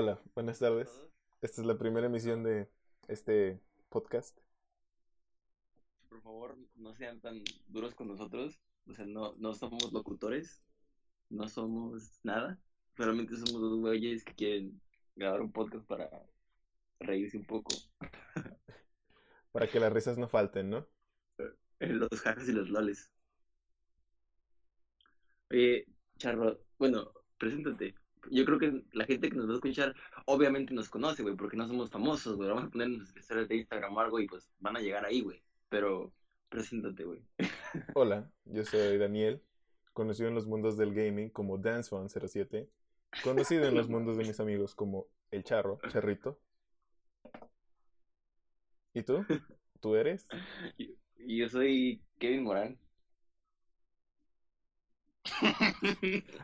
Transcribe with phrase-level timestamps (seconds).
[0.00, 0.88] Hola, buenas tardes.
[1.42, 2.70] Esta es la primera emisión de
[3.08, 4.38] este podcast.
[6.08, 8.60] Por favor, no sean tan duros con nosotros.
[8.86, 10.62] O sea, no, no somos locutores,
[11.30, 12.60] no somos nada.
[12.94, 14.80] Realmente somos dos güeyes que quieren
[15.16, 16.08] grabar un podcast para
[17.00, 17.74] reírse un poco.
[19.50, 20.86] Para que las risas no falten, ¿no?
[21.80, 23.12] Los jajas y los loles.
[25.50, 25.86] Oye,
[26.18, 27.96] Charro, bueno, preséntate.
[28.30, 29.94] Yo creo que la gente que nos va a escuchar
[30.26, 32.48] obviamente nos conoce, güey, porque no somos famosos, güey.
[32.48, 35.20] Vamos a poner nuestras historias de Instagram o algo y pues van a llegar ahí,
[35.20, 35.42] güey.
[35.68, 36.12] Pero
[36.48, 37.22] preséntate, güey.
[37.94, 39.42] Hola, yo soy Daniel,
[39.92, 42.68] conocido en los mundos del gaming como DanceFan07,
[43.22, 46.40] conocido en los mundos de mis amigos como El Charro, Charrito.
[48.94, 49.24] ¿Y tú?
[49.80, 50.26] ¿Tú eres?
[51.20, 52.78] Y yo soy Kevin Morán.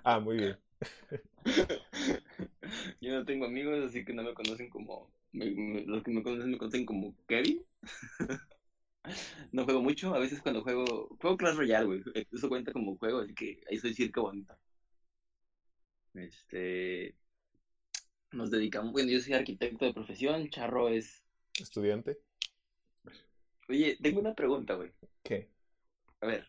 [0.04, 0.58] Ah, muy bien.
[3.00, 5.10] Yo no tengo amigos, así que no me conocen como.
[5.32, 7.64] me- me- los que me conocen me conocen como Kevin.
[9.52, 11.14] No juego mucho, a veces cuando juego.
[11.20, 12.02] Juego Clash Royale, güey.
[12.32, 14.58] Eso cuenta como juego, así que ahí soy circa bonita.
[16.14, 17.14] Este.
[18.32, 18.92] Nos dedicamos.
[18.92, 21.22] Bueno, yo soy arquitecto de profesión, Charro es.
[21.60, 22.18] ¿Estudiante?
[23.68, 24.90] Oye, tengo una pregunta, güey.
[25.22, 25.50] ¿Qué?
[26.22, 26.48] A ver,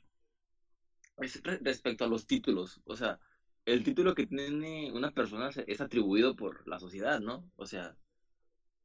[1.17, 3.19] es re- respecto a los títulos, o sea,
[3.65, 7.49] el título que tiene una persona es atribuido por la sociedad, ¿no?
[7.55, 7.95] O sea,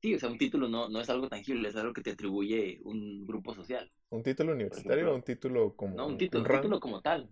[0.02, 2.80] sí, o sea, un título no, no es algo tangible, es algo que te atribuye
[2.84, 3.90] un grupo social.
[4.10, 7.30] ¿Un título universitario o un título como No, un título, un título como tal.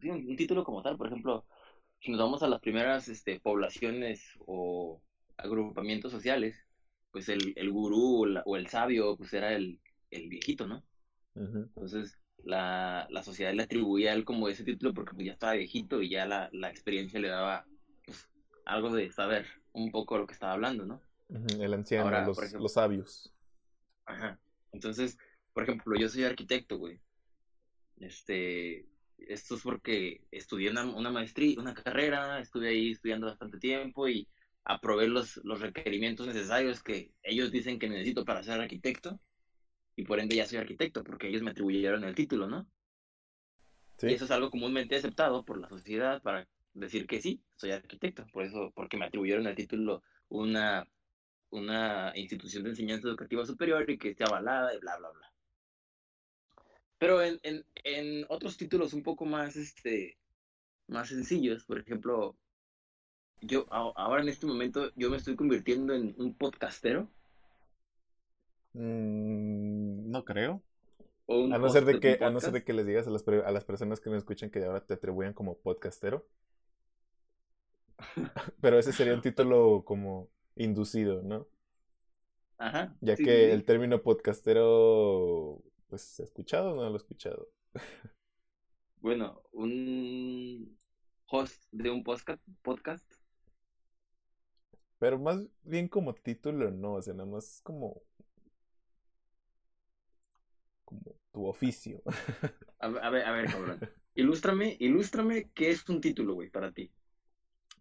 [0.00, 1.46] Sí, un, un título como tal, por ejemplo,
[2.00, 5.02] si nos vamos a las primeras este, poblaciones o
[5.36, 6.56] agrupamientos sociales,
[7.12, 10.84] pues el, el gurú o, la- o el sabio, pues era el, el viejito, ¿no?
[11.76, 15.52] Entonces, la, la sociedad le atribuía a él como ese título porque pues, ya estaba
[15.54, 17.66] viejito y ya la, la experiencia le daba
[18.04, 18.28] pues,
[18.64, 21.02] algo de saber un poco lo que estaba hablando, ¿no?
[21.60, 23.32] El anciano, Ahora, los, ejemplo- los sabios.
[24.04, 24.38] Ajá.
[24.72, 25.16] Entonces,
[25.52, 27.00] por ejemplo, yo soy arquitecto, güey.
[27.98, 28.86] Este,
[29.18, 34.26] esto es porque estudié una, una maestría, una carrera, estuve ahí estudiando bastante tiempo y
[34.64, 39.20] aprobé los, los requerimientos necesarios que ellos dicen que necesito para ser arquitecto
[40.00, 42.66] y por ende ya soy arquitecto porque ellos me atribuyeron el título, ¿no?
[43.98, 44.06] ¿Sí?
[44.06, 48.26] Y eso es algo comúnmente aceptado por la sociedad para decir que sí, soy arquitecto.
[48.32, 50.88] Por eso, porque me atribuyeron el título una,
[51.50, 55.32] una institución de enseñanza educativa superior y que esté avalada y bla, bla, bla.
[56.96, 60.16] Pero en, en, en otros títulos un poco más, este,
[60.86, 62.38] más sencillos, por ejemplo,
[63.42, 67.10] yo ahora en este momento yo me estoy convirtiendo en un podcastero
[68.72, 70.62] Mm, no creo.
[71.28, 73.44] A no ser de que, a no ser de que les digas a las, per-
[73.44, 76.26] a las personas que me escuchan que ahora te atribuyan como podcastero.
[78.60, 81.46] Pero ese sería un título como inducido, ¿no?
[82.58, 86.94] Ajá, Ya sí, que sí, el término podcastero, pues, ¿se ha escuchado o no lo
[86.94, 87.48] he escuchado?
[89.00, 90.76] Bueno, un
[91.26, 93.04] host de un podcast, podcast
[94.98, 98.02] Pero más bien como título, no, o sea, nada más como,
[100.90, 102.02] como tu oficio.
[102.78, 103.84] A, ver- a ver, a ver, cabrón.
[104.14, 106.92] Ilústrame, ilústrame qué es un título, güey, para ti.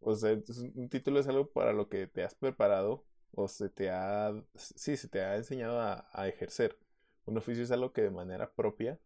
[0.02, 0.38] O sea,
[0.76, 4.98] un título es algo para lo que te has preparado o se te ha, sí,
[4.98, 6.78] se te ha enseñado a, a ejercer.
[7.26, 9.00] Un oficio es algo que de manera propia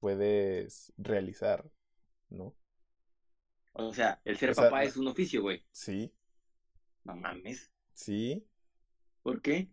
[0.00, 1.64] puedes realizar,
[2.30, 2.56] ¿no?
[3.72, 5.64] O sea, el ser O sea, papá es un oficio, güey.
[5.72, 6.12] Sí,
[7.04, 7.70] No mames.
[7.94, 8.44] sí.
[9.22, 9.70] ¿Por qué?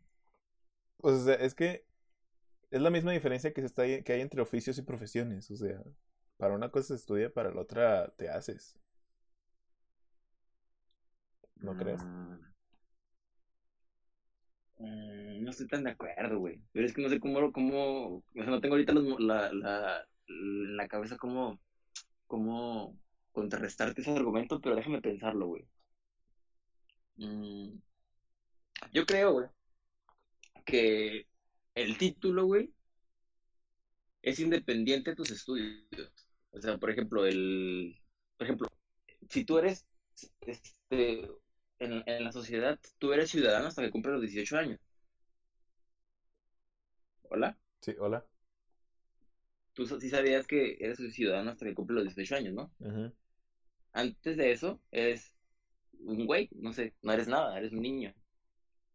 [1.02, 1.86] O sea, es que
[2.78, 5.50] es la misma diferencia que, se está, que hay entre oficios y profesiones.
[5.52, 5.82] O sea,
[6.38, 8.80] para una cosa se estudia, para la otra te haces.
[11.58, 12.04] ¿No crees?
[12.04, 12.48] Mm.
[14.80, 16.62] Mm, no estoy tan de acuerdo, güey.
[16.72, 20.08] Pero es que no sé cómo, cómo, o sea, no tengo ahorita los la, la,
[20.28, 21.60] la cabeza cómo,
[22.28, 22.98] cómo
[23.32, 25.66] contrarrestarte ese argumento, pero déjame pensarlo, güey.
[27.18, 27.80] Mm,
[28.94, 29.48] yo creo, güey,
[30.66, 31.26] que
[31.78, 32.74] el título, güey,
[34.22, 35.86] es independiente de tus estudios.
[36.52, 37.96] O sea, por ejemplo, el,
[38.38, 38.68] por ejemplo,
[39.30, 39.86] si tú eres,
[40.42, 41.30] este,
[41.80, 44.80] en, en la sociedad, tú eres ciudadano hasta que cumples los 18 años.
[47.30, 48.26] Hola, Sí, hola.
[49.74, 52.72] tú sí sabías que eres ciudadano hasta que cumples los 18 años, ¿no?
[53.94, 55.34] Antes de eso, eres
[56.00, 58.14] un güey, no sé, no eres nada, eres un niño.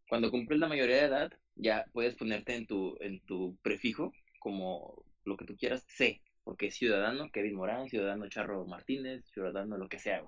[0.09, 5.05] Cuando cumples la mayoría de edad, ya puedes ponerte en tu, en tu prefijo como
[5.25, 9.89] lo que tú quieras, C, porque es ciudadano Kevin Morán, ciudadano Charro Martínez, ciudadano lo
[9.89, 10.23] que sea.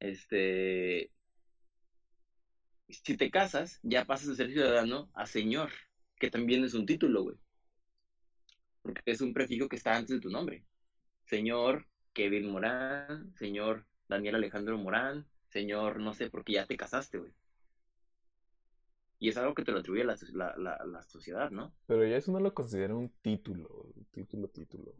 [0.00, 1.10] Este,
[2.88, 5.70] Si te casas, ya pasas de ser ciudadano a señor,
[6.18, 7.36] que también es un título, güey.
[8.80, 10.64] Porque es un prefijo que está antes de tu nombre.
[11.26, 17.32] Señor Kevin Morán, señor Daniel Alejandro Morán, señor, no sé, porque ya te casaste, güey.
[19.18, 20.16] Y es algo que te lo atribuye la,
[20.56, 21.74] la, la, sociedad, ¿no?
[21.86, 24.94] Pero ya eso no lo considera un título, un título, título.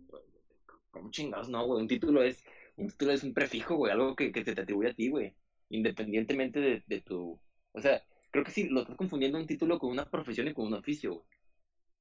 [0.91, 1.51] ¿Cómo chingados?
[1.51, 2.43] No, güey, un título es
[2.77, 5.35] un título es un prefijo, güey, algo que, que te atribuye a ti, güey.
[5.71, 7.41] Independientemente de, de, tu...
[7.73, 10.67] O sea, creo que sí, lo estás confundiendo un título con una profesión y con
[10.67, 11.27] un oficio, güey.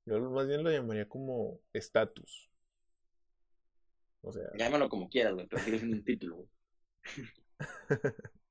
[0.06, 2.50] Yo más bien lo llamaría como estatus.
[4.22, 4.44] O sea...
[4.58, 6.50] Llámalo como quieras, güey, pero siendo un título, güey.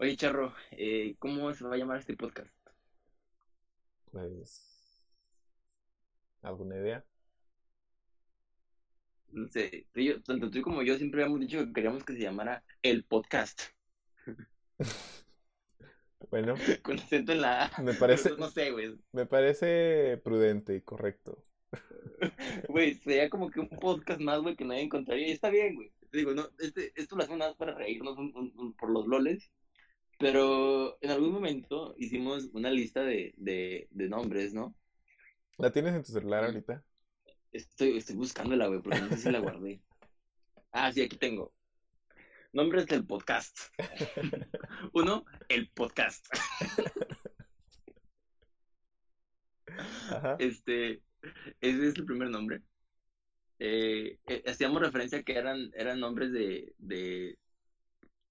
[0.00, 2.54] Oye, Charro, eh, ¿cómo se va a llamar este podcast?
[4.12, 5.02] Pues.
[6.40, 7.04] ¿Alguna idea?
[9.32, 9.86] No sé,
[10.24, 13.62] tanto tú como yo siempre habíamos dicho que queríamos que se llamara El Podcast.
[16.30, 16.54] Bueno.
[16.82, 18.30] Con acento en la Me parece.
[18.36, 18.98] No sé, güey.
[19.12, 21.44] Me parece prudente y correcto.
[22.68, 25.28] Güey, sería como que un podcast más, güey, que nadie encontraría.
[25.28, 25.92] Y está bien, güey.
[26.10, 28.16] Te digo, no, este, esto lo hacemos nada para reírnos
[28.76, 29.52] por los loles.
[30.18, 34.74] Pero en algún momento hicimos una lista de, de, de nombres, ¿no?
[35.58, 36.84] ¿La tienes en tu celular ahorita?
[37.52, 39.80] Estoy, estoy buscándola, güey, porque no sé si la guardé.
[40.70, 41.54] Ah, sí, aquí tengo.
[42.52, 43.58] Nombres del podcast.
[44.92, 46.26] Uno, el podcast.
[50.38, 51.02] Este,
[51.60, 52.62] ese es el primer nombre.
[53.58, 57.38] Eh, eh, hacíamos referencia a que eran, eran nombres de, de,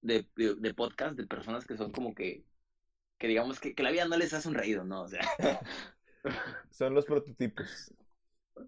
[0.01, 2.45] de, de, podcast de personas que son como que,
[3.17, 5.03] que digamos que, que la vida no les ha sonreído, ¿no?
[5.03, 5.21] O sea.
[6.71, 7.93] son los prototipos.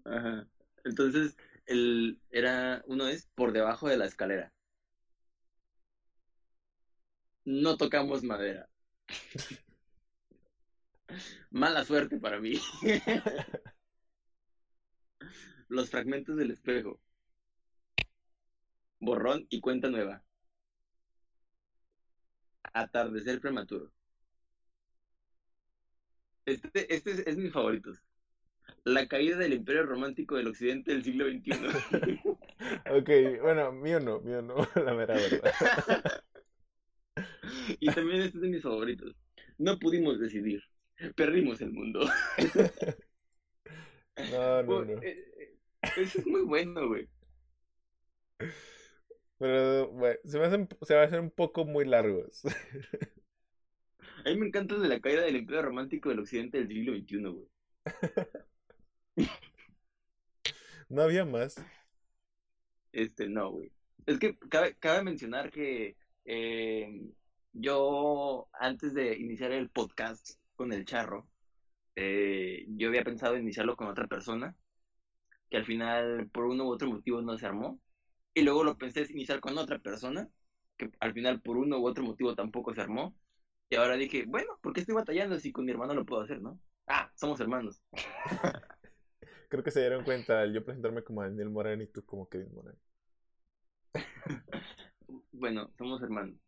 [0.04, 0.46] Ajá.
[0.84, 1.36] Entonces,
[1.66, 4.52] el, era, uno es por debajo de la escalera
[7.44, 8.68] no tocamos madera.
[11.50, 12.52] Mala suerte para mí.
[15.68, 17.00] Los fragmentos del espejo.
[19.00, 20.22] Borrón y cuenta nueva.
[22.72, 23.92] Atardecer prematuro.
[26.46, 27.92] Este, este es, mi favorito.
[28.84, 31.52] La caída del imperio romántico del occidente del siglo XXI.
[32.90, 35.52] ok, bueno, mío no, mío no, la mera verdad.
[37.78, 39.14] Y también este es de mis favoritos.
[39.58, 40.62] No pudimos decidir.
[41.16, 42.08] Perdimos el mundo.
[44.30, 45.02] No, no, no.
[45.02, 45.58] Eh, eh,
[45.96, 47.08] eso es muy bueno, güey.
[49.40, 52.42] Pero, bueno, se, me hacen, se va a hacer un poco muy largos.
[54.24, 57.22] A mí me encanta de la caída del empleo romántico del occidente del siglo XXI,
[57.22, 57.48] güey.
[60.90, 61.56] ¿No había más?
[62.92, 63.72] Este, no, güey.
[64.04, 65.96] Es que cabe, cabe mencionar que
[66.26, 67.10] eh,
[67.52, 71.26] yo, antes de iniciar el podcast con el charro,
[71.96, 74.54] eh, yo había pensado iniciarlo con otra persona,
[75.48, 77.80] que al final, por uno u otro motivo, no se armó.
[78.34, 80.28] Y luego lo pensé iniciar con otra persona,
[80.76, 83.14] que al final, por uno u otro motivo, tampoco se armó.
[83.68, 86.40] Y ahora dije, bueno, ¿por qué estoy batallando si con mi hermano lo puedo hacer,
[86.40, 86.60] no?
[86.86, 87.82] Ah, somos hermanos.
[89.48, 92.54] Creo que se dieron cuenta al yo presentarme como Daniel Morán y tú como Kevin
[92.54, 92.76] Morán.
[95.32, 96.38] bueno, somos hermanos.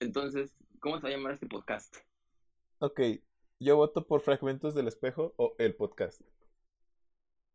[0.00, 1.96] Entonces, ¿cómo se va a llamar este podcast?
[2.78, 3.00] Ok,
[3.58, 6.22] yo voto por Fragmentos del Espejo o el podcast.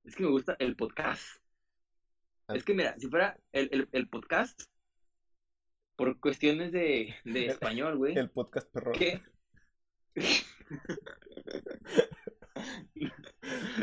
[0.04, 1.43] Es que me gusta el podcast.
[2.50, 4.64] Es que mira, si fuera el, el, podcast,
[5.96, 8.18] por cuestiones de, de español, güey.
[8.18, 8.92] El podcast perro.
[8.92, 9.22] ¿Qué?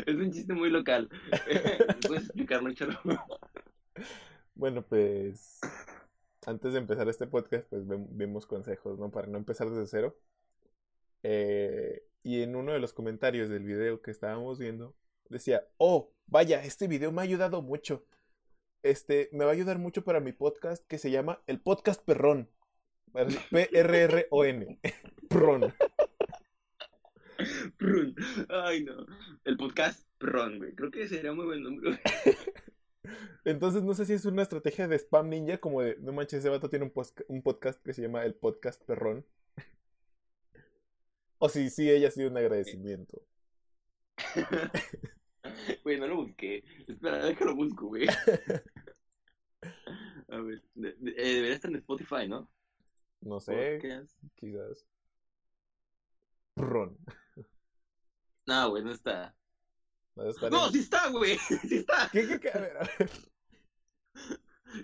[0.05, 1.09] es un chiste muy local.
[2.07, 2.99] ¿Puedes explicarlo, Charo?
[4.53, 5.59] Bueno, pues
[6.45, 9.11] antes de empezar este podcast, pues vimos consejos, ¿no?
[9.11, 10.17] Para no empezar desde cero.
[11.23, 14.95] Eh, y en uno de los comentarios del video que estábamos viendo,
[15.29, 18.05] decía, oh, vaya, este video me ha ayudado mucho.
[18.83, 22.49] Este, me va a ayudar mucho para mi podcast que se llama El Podcast Perrón.
[23.51, 24.79] P-R-R-O-N.
[25.29, 25.73] Prón.
[27.77, 28.15] Prón.
[28.49, 29.05] Ay, no.
[29.43, 30.73] El podcast Prón, güey.
[30.73, 31.99] Creo que sería muy buen nombre.
[33.45, 36.49] Entonces no sé si es una estrategia de spam ninja como de, no manches, ese
[36.49, 36.93] vato tiene un,
[37.27, 39.25] un podcast que se llama el podcast perrón.
[41.39, 43.21] o si sí ella ha sido un agradecimiento.
[45.83, 46.63] Güey, no lo busqué.
[46.87, 48.07] Espera, déjalo busco, güey.
[50.29, 52.49] A ver, eh, debería estar en Spotify, ¿no?
[53.21, 53.79] No sé.
[54.35, 54.85] Quizás.
[56.55, 56.97] Perrón.
[58.45, 59.35] No, güey, no está.
[60.15, 61.37] No, sí está, güey.
[61.67, 62.09] Sí está.
[62.11, 62.49] ¿Qué, qué, qué?
[62.49, 63.09] A ver, a ver.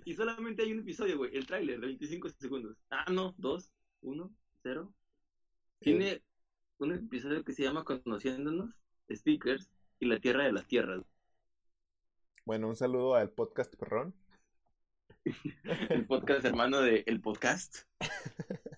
[0.06, 1.36] Y solamente hay un episodio, güey.
[1.36, 2.78] El tráiler de 25 segundos.
[2.90, 3.34] Ah, no.
[3.38, 3.72] Dos,
[4.02, 4.34] uno,
[4.64, 4.94] cero.
[5.80, 6.22] Tiene
[6.80, 8.76] un episodio que se llama Conociéndonos,
[9.10, 11.04] Stickers y la Tierra de las Tierras.
[12.46, 14.14] Bueno, un saludo al podcast Perrón.
[15.90, 17.80] El podcast hermano de El Podcast.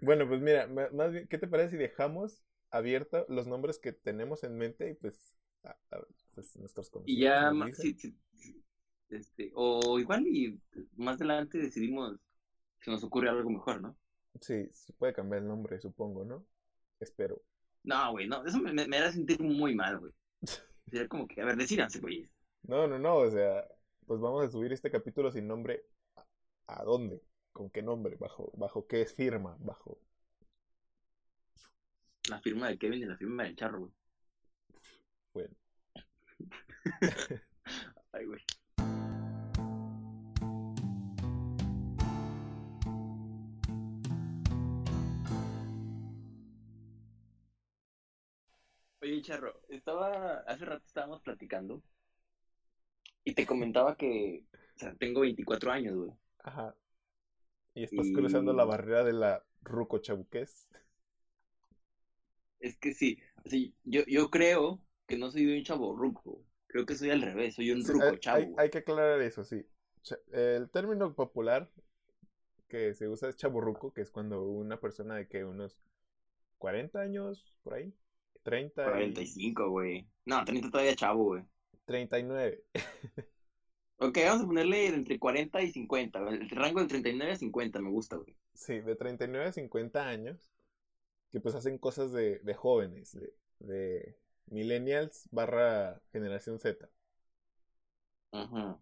[0.00, 4.44] Bueno, pues mira, más bien, ¿qué te parece si dejamos abierto los nombres que tenemos
[4.44, 7.96] en mente y pues, a- a- pues nuestros Y ya, sí,
[9.08, 10.60] este, o igual y
[10.96, 12.18] más adelante decidimos
[12.80, 13.96] si nos ocurre algo mejor, ¿no?
[14.42, 16.44] Sí, se puede cambiar el nombre, supongo, ¿no?
[17.00, 17.40] Espero.
[17.84, 20.12] No, güey, no, eso me, me, me hará sentir muy mal, güey.
[20.90, 22.28] Sería como que, a ver, decídanse, güey.
[22.62, 23.66] No, no, no, o sea,
[24.06, 25.84] pues vamos a subir este capítulo sin nombre.
[26.66, 27.22] ¿A, a dónde?
[27.52, 28.16] ¿Con qué nombre?
[28.16, 29.56] ¿Bajo, bajo qué firma?
[29.60, 29.98] ¿Bajo?
[32.28, 33.92] La firma de Kevin y la firma del Charro, güey.
[35.32, 35.54] Bueno.
[38.12, 38.40] Ay, güey.
[49.24, 51.82] Charro, estaba, hace rato estábamos platicando
[53.24, 54.44] y te comentaba que,
[54.76, 56.10] o sea, tengo 24 años, güey.
[56.44, 56.76] Ajá.
[57.74, 60.68] Y estás cruzando la barrera de la ruco chabuqués.
[62.58, 66.96] Es que sí, así, yo, yo creo que no soy un chavo ruco, creo que
[66.96, 69.66] soy al revés, soy un Sí, ruco hay, chavo, hay- hay que aclarar eso, sí.
[70.32, 71.70] El término popular
[72.68, 75.78] que se usa es chaburruco, que es cuando una persona de que unos
[76.58, 77.94] 40 años, por ahí,
[78.44, 80.06] 30 y 45, güey.
[80.26, 81.42] No, 30 todavía chavo, güey.
[81.86, 82.62] 39.
[83.98, 86.20] Ok, vamos a ponerle entre 40 y 50.
[86.20, 86.34] güey.
[86.34, 88.36] El rango de 39 a 50 me gusta, güey.
[88.52, 90.50] Sí, de 39 a 50 años,
[91.30, 96.88] que pues hacen cosas de, de jóvenes, de, de millennials barra generación Z.
[98.32, 98.78] Ajá.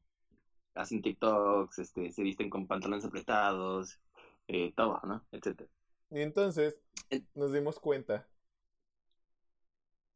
[0.74, 4.00] Hacen TikToks, este, se visten con pantalones apretados,
[4.48, 5.24] eh, todo, ¿no?
[5.30, 5.68] Etcétera.
[6.10, 6.78] Y entonces
[7.34, 8.26] nos dimos cuenta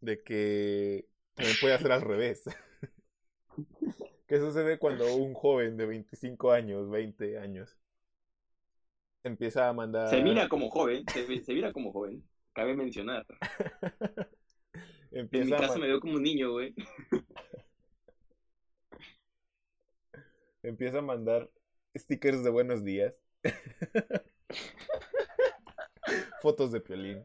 [0.01, 2.45] de que también puede hacer al revés.
[4.27, 7.79] ¿Qué sucede cuando un joven de 25 años, 20 años,
[9.23, 10.09] empieza a mandar...
[10.09, 12.25] Se mira como joven, se, mira como joven.
[12.53, 13.27] Cabe mencionar.
[15.13, 16.75] En mi a caso me veo como un niño, güey.
[20.63, 21.49] empieza a mandar
[21.97, 23.15] stickers de buenos días.
[26.43, 27.25] Fotos de piolín.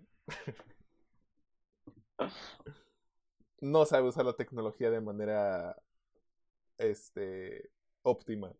[3.59, 5.81] No sabe usar la tecnología de manera
[6.77, 7.69] este
[8.01, 8.53] óptima.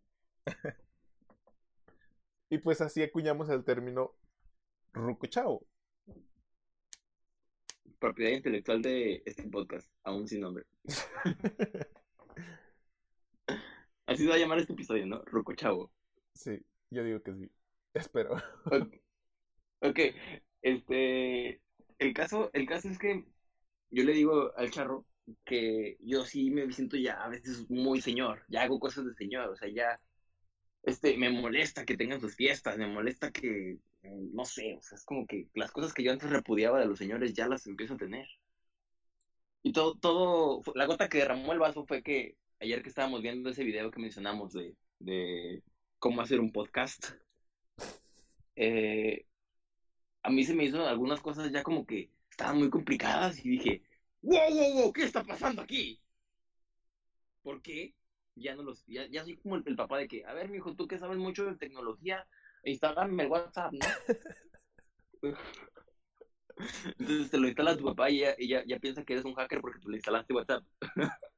[2.50, 4.16] y pues así acuñamos el término
[4.94, 5.66] rucuchao.
[8.00, 10.66] Propiedad intelectual de este podcast, aún sin nombre.
[14.12, 15.22] Así se va a llamar este episodio, ¿no?
[15.24, 15.90] Ruco Chavo.
[16.34, 17.50] sí, yo digo que sí.
[17.94, 18.36] Espero.
[18.66, 18.94] Ok,
[19.80, 20.00] ok,
[20.62, 21.62] este,
[21.98, 23.26] el caso, el caso es que
[23.92, 25.06] yo le digo al charro
[25.46, 29.50] que yo sí me siento ya a veces muy señor, ya hago cosas de señor,
[29.50, 30.02] o sea, ya,
[30.84, 35.06] este, me molesta que tengan sus fiestas, me molesta que, no sé, o sea, es
[35.06, 37.98] como que las cosas que yo antes repudiaba de los señores ya las empiezo a
[37.98, 38.28] tener.
[39.64, 43.50] Y todo, todo, la gota que derramó el vaso fue que ayer que estábamos viendo
[43.50, 45.64] ese video que mencionamos de, de
[46.00, 47.12] cómo hacer un podcast,
[48.56, 49.26] eh,
[50.24, 52.10] a mí se me hizo algunas cosas ya como que
[52.42, 53.84] estaban muy complicadas y dije,
[54.24, 56.02] wow, wow, wow, ¿qué está pasando aquí?
[57.44, 57.94] ¿Por qué?
[58.36, 60.88] Ya no los, ya, ya soy como el, papá de que, a ver, mijo, tú
[60.88, 62.28] que sabes mucho de tecnología,
[62.64, 63.80] instálame el WhatsApp, ¿no?
[66.98, 69.62] Entonces te lo instala tu papá y ya, ya, ya piensa que eres un hacker
[69.62, 70.64] porque tú le instalaste WhatsApp.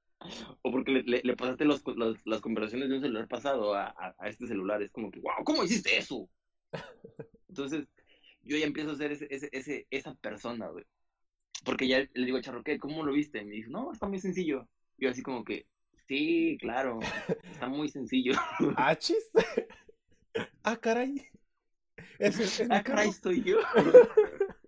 [0.62, 1.84] o porque le, pasaste los-
[2.26, 4.82] las conversaciones de un celular pasado a, a, a este celular.
[4.82, 6.30] Es como que, wow, ¿cómo hiciste eso?
[7.50, 7.88] Entonces,
[8.44, 10.86] yo ya empiezo a ser ese, ese, ese, esa persona, güey.
[11.64, 12.78] Porque ya le digo, Charro, ¿qué?
[12.78, 13.44] ¿Cómo lo viste?
[13.44, 14.68] Me dice, no, está muy sencillo.
[14.98, 15.66] Yo así como que,
[16.08, 17.00] sí, claro,
[17.52, 18.34] está muy sencillo.
[20.64, 21.14] Ah, caray.
[22.18, 23.60] Es, es mi ah, caray, soy yo.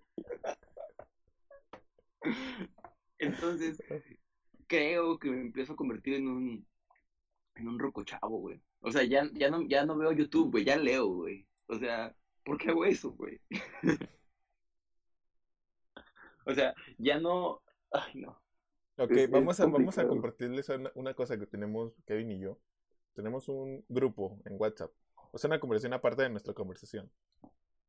[3.18, 3.82] Entonces,
[4.68, 6.66] creo que me empiezo a convertir en un,
[7.56, 8.60] en un roco chavo, güey.
[8.80, 11.46] O sea, ya, ya, no, ya no veo YouTube, güey, ya leo, güey.
[11.66, 12.14] O sea,
[12.46, 13.40] ¿por qué hago eso, güey?
[16.46, 17.62] o sea, ya no...
[17.90, 18.40] Ay, no.
[18.98, 22.40] Ok, Es- es vamos, a, vamos a compartirles una, una cosa que tenemos Kevin y
[22.40, 22.58] yo.
[23.14, 24.92] Tenemos un grupo en WhatsApp.
[25.32, 27.10] O sea, una conversación aparte de nuestra conversación.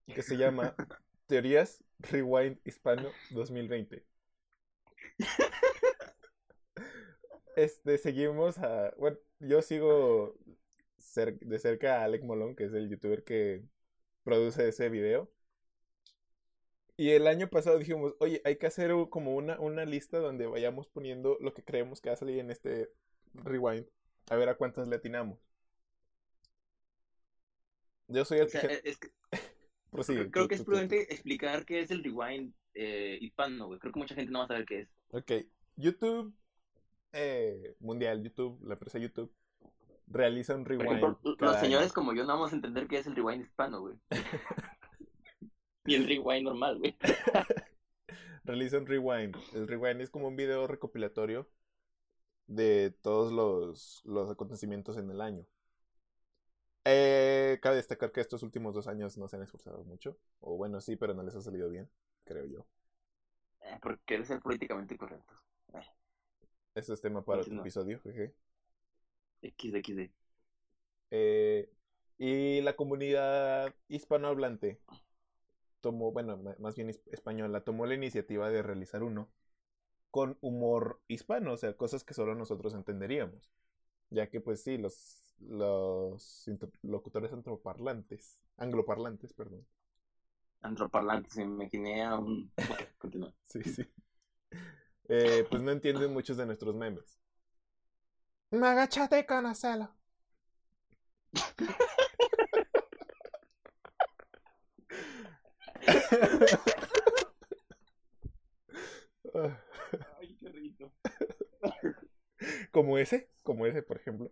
[0.08, 0.76] Que se llama
[1.28, 4.06] Teorías Rewind Hispano 2020.
[7.56, 8.94] este, seguimos a.
[8.98, 10.36] Bueno, yo sigo
[11.16, 13.64] de cerca a Alec Molón, que es el youtuber que
[14.28, 15.32] produce ese video.
[16.98, 20.86] Y el año pasado dijimos, oye, hay que hacer como una, una lista donde vayamos
[20.88, 22.92] poniendo lo que creemos que va a salir en este
[23.34, 23.88] rewind.
[24.30, 25.40] A ver a cuántas le atinamos.
[28.10, 28.82] Yo soy el que...
[28.84, 30.30] Es que...
[30.30, 33.80] creo, que es prudente explicar qué es el rewind eh, hispano, güey.
[33.80, 34.90] Creo que mucha gente no va a saber qué es.
[35.12, 35.32] Ok.
[35.78, 36.36] YouTube
[37.14, 39.32] eh, mundial, YouTube, la empresa YouTube,
[40.08, 41.18] realiza un rewind.
[41.40, 43.96] los señores como yo no vamos a entender qué es el rewind hispano, güey.
[45.86, 46.98] y el rewind normal, güey.
[48.44, 49.36] realiza un rewind.
[49.54, 51.50] El rewind es como un video recopilatorio
[52.48, 55.46] de todos los, los acontecimientos en el año.
[56.86, 60.18] Eh, cabe destacar que estos últimos dos años no se han esforzado mucho.
[60.40, 61.90] O bueno, sí, pero no les ha salido bien,
[62.24, 62.66] creo yo.
[63.60, 65.34] Eh, porque quiere ser políticamente correcto.
[65.74, 65.86] Eh.
[66.76, 68.34] Este es tema para otro episodio, jeje.
[69.42, 70.12] XD.
[71.12, 71.70] Eh,
[72.18, 74.80] y la comunidad hispanohablante
[75.82, 79.30] tomó, bueno, más bien española, tomó la iniciativa de realizar uno
[80.12, 83.52] con humor hispano, o sea, cosas que solo nosotros entenderíamos.
[84.10, 86.50] Ya que, pues sí, los, los
[86.82, 89.66] locutores antroparlantes, angloparlantes, perdón.
[90.62, 92.52] Antroparlantes, me imaginé a un.
[92.98, 93.34] Continúa.
[93.44, 93.84] sí, sí.
[95.10, 97.18] Eh, pues no entienden muchos de nuestros memes.
[98.52, 99.90] Me agachate con hacerlo.
[110.20, 110.92] Ay, qué rico.
[112.72, 114.32] Como ese, como ese, por ejemplo.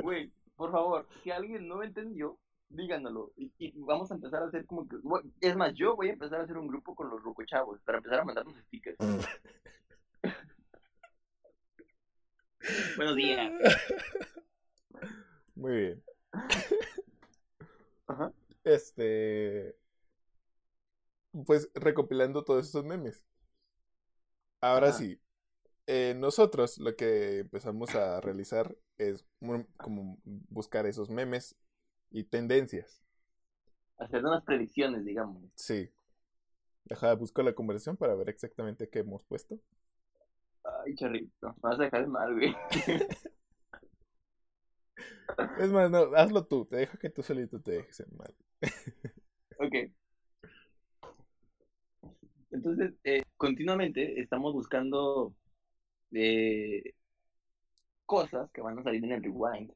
[0.00, 3.32] Güey, por favor, si alguien no entendió, díganoslo.
[3.36, 4.96] Y, vamos a empezar a hacer como que.
[5.40, 8.20] Es más, yo voy a empezar a hacer un grupo con los rucochavos para empezar
[8.20, 8.96] a mandarnos stickers.
[12.96, 13.52] Buenos días.
[15.54, 16.02] Muy bien.
[18.06, 18.32] Ajá.
[18.64, 19.76] Este.
[21.44, 23.24] Pues recopilando todos esos memes.
[24.60, 25.20] Ahora sí.
[25.86, 29.24] Eh, nosotros lo que empezamos a realizar es
[29.76, 31.54] como buscar esos memes
[32.10, 33.02] y tendencias.
[33.98, 35.42] Hacer unas predicciones, digamos.
[35.54, 35.90] Sí.
[36.84, 39.60] Deja, busco la conversación para ver exactamente qué hemos puesto.
[40.84, 42.54] Ay, charrito, me vas a dejar mal, güey.
[45.58, 48.34] es más, no, hazlo tú, te dejo que tú solito te dejes mal.
[49.58, 49.74] ok.
[52.50, 55.34] Entonces, eh, continuamente estamos buscando
[56.12, 56.94] eh,
[58.06, 59.72] cosas que van a salir en el rewind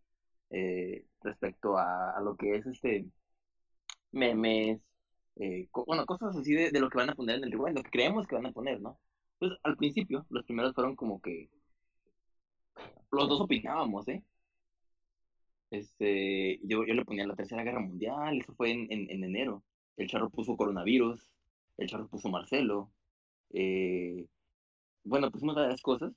[0.50, 3.07] eh, respecto a, lo que es este
[4.12, 4.81] memes,
[5.37, 7.83] eh, bueno, cosas así de, de, lo que van a poner en el rewind, lo
[7.83, 8.98] que creemos que van a poner, ¿no?
[9.40, 11.50] Pues al principio, los primeros fueron como que
[13.11, 14.22] los dos opinábamos, ¿eh?
[15.70, 19.64] Este, yo, yo le ponía la Tercera Guerra Mundial, eso fue en, en, enero.
[19.96, 21.26] El charro puso coronavirus,
[21.79, 22.92] el charro puso Marcelo.
[23.53, 24.26] Eh,
[25.05, 26.12] bueno, pusimos varias cosas.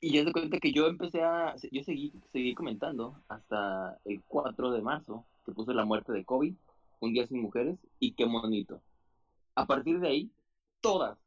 [0.00, 4.72] Y ya se cuenta que yo empecé a, yo seguí, seguí comentando hasta el 4
[4.72, 6.54] de marzo, que puse la muerte de Kobe,
[7.00, 8.82] un día sin mujeres, y qué bonito.
[9.54, 10.30] A partir de ahí,
[10.80, 11.18] todas,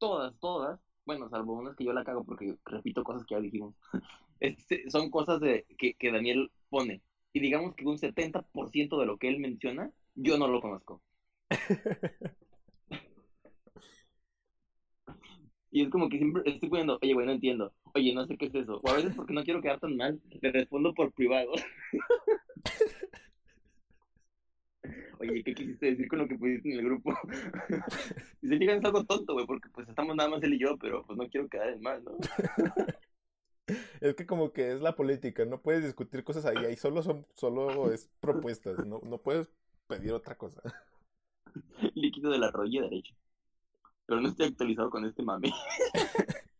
[0.00, 3.76] todas, todas, bueno, salvo unas que yo la cago porque repito cosas que ya dijimos,
[4.40, 7.02] este, son cosas de, que, que Daniel pone.
[7.32, 11.00] Y digamos que un 70% de lo que él menciona, yo no lo conozco.
[15.70, 17.72] y es como que siempre estoy poniendo, oye, güey, no entiendo.
[17.94, 18.80] Oye, no sé qué es eso.
[18.82, 21.52] O a veces porque no quiero quedar tan mal, le respondo por privado.
[25.18, 27.12] Oye, ¿qué quisiste decir con lo que pusiste en el grupo?
[28.42, 30.78] y se fijan, es algo tonto, güey, porque pues estamos nada más él y yo,
[30.78, 32.16] pero pues no quiero quedar en mal, ¿no?
[34.00, 37.26] es que como que es la política, no puedes discutir cosas ahí, ahí solo son,
[37.34, 39.50] solo es propuestas, no, no puedes
[39.86, 40.62] pedir otra cosa.
[41.94, 43.14] Líquido de la rodilla derecha.
[44.06, 45.52] Pero no estoy actualizado con este mame.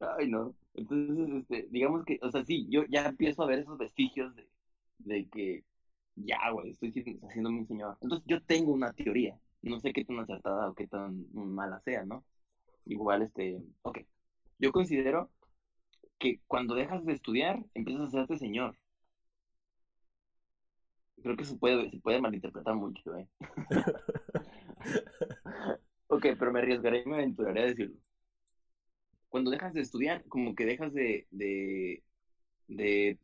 [0.00, 0.54] Ay, no.
[0.74, 4.48] Entonces, este, digamos que, o sea, sí, yo ya empiezo a ver esos vestigios de,
[4.98, 5.64] de que
[6.16, 6.90] ya, güey, estoy
[7.28, 7.96] haciendo mi señor.
[8.00, 12.04] Entonces yo tengo una teoría, no sé qué tan acertada o qué tan mala sea,
[12.04, 12.24] ¿no?
[12.86, 13.98] Igual, este, ok,
[14.58, 15.30] yo considero
[16.18, 18.76] que cuando dejas de estudiar, empiezas a hacerte señor.
[21.22, 23.28] Creo que se puede, se puede malinterpretar mucho, ¿eh?
[26.08, 27.96] ok, pero me arriesgaré y me aventuraré a decirlo.
[29.28, 32.02] Cuando dejas de estudiar, como que dejas de, de,
[32.68, 33.18] de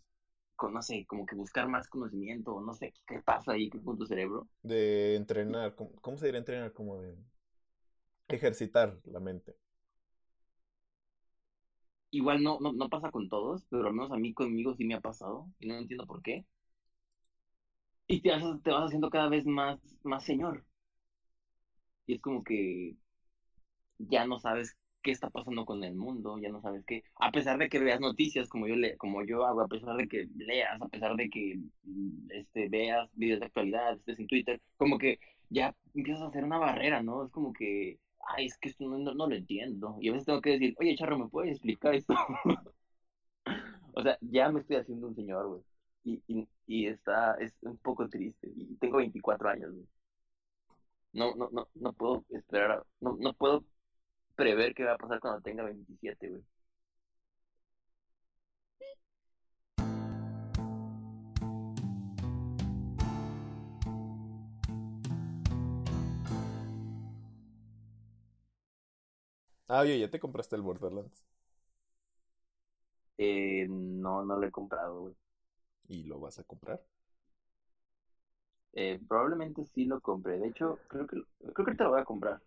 [0.72, 4.48] no sé, como que buscar más conocimiento, no sé qué pasa ahí con tu cerebro.
[4.62, 6.72] De entrenar, ¿cómo, se diría entrenar?
[6.72, 7.16] Como de...
[8.28, 9.56] ejercitar la mente.
[12.12, 14.94] Igual no, no, no pasa con todos, pero al menos a mí conmigo sí me
[14.94, 16.46] ha pasado y no entiendo por qué.
[18.06, 20.64] Y te, haces- te vas haciendo cada vez más, más señor.
[22.06, 22.96] Y es como que
[23.98, 27.58] ya no sabes qué está pasando con el mundo, ya no sabes qué, a pesar
[27.58, 30.80] de que veas noticias como yo le, como yo hago, a pesar de que leas,
[30.82, 35.20] a pesar de que mm, este veas videos de actualidad, estés en Twitter, como que
[35.50, 37.24] ya empiezas a hacer una barrera, ¿no?
[37.24, 37.98] Es como que,
[38.36, 39.98] ay, es que esto no, no, lo entiendo.
[40.00, 42.14] Y a veces tengo que decir, oye, Charro, ¿me puedes explicar esto?
[43.96, 45.62] O sea, ya me estoy haciendo un señor, güey.
[46.04, 48.50] Y, y, y está, es un poco triste.
[48.56, 49.86] Y tengo 24 años, güey.
[51.12, 53.64] No, no, no, no puedo esperar, no, no puedo
[54.36, 56.42] prever qué va a pasar cuando tenga 27, güey.
[69.68, 71.22] Ah, oye, ya te compraste el Borderlands.
[73.18, 75.14] Eh, no, no lo he comprado, güey.
[75.88, 76.82] ¿Y lo vas a comprar?
[78.74, 80.38] Eh, probablemente sí lo compré.
[80.38, 82.40] De hecho, creo que, creo que ahorita lo voy a comprar.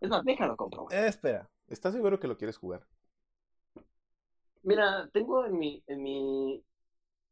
[0.00, 0.86] Es más, déjalo compro.
[0.90, 2.86] Eh, espera, ¿estás seguro que lo quieres jugar?
[4.62, 6.62] Mira, tengo en mi, en mi,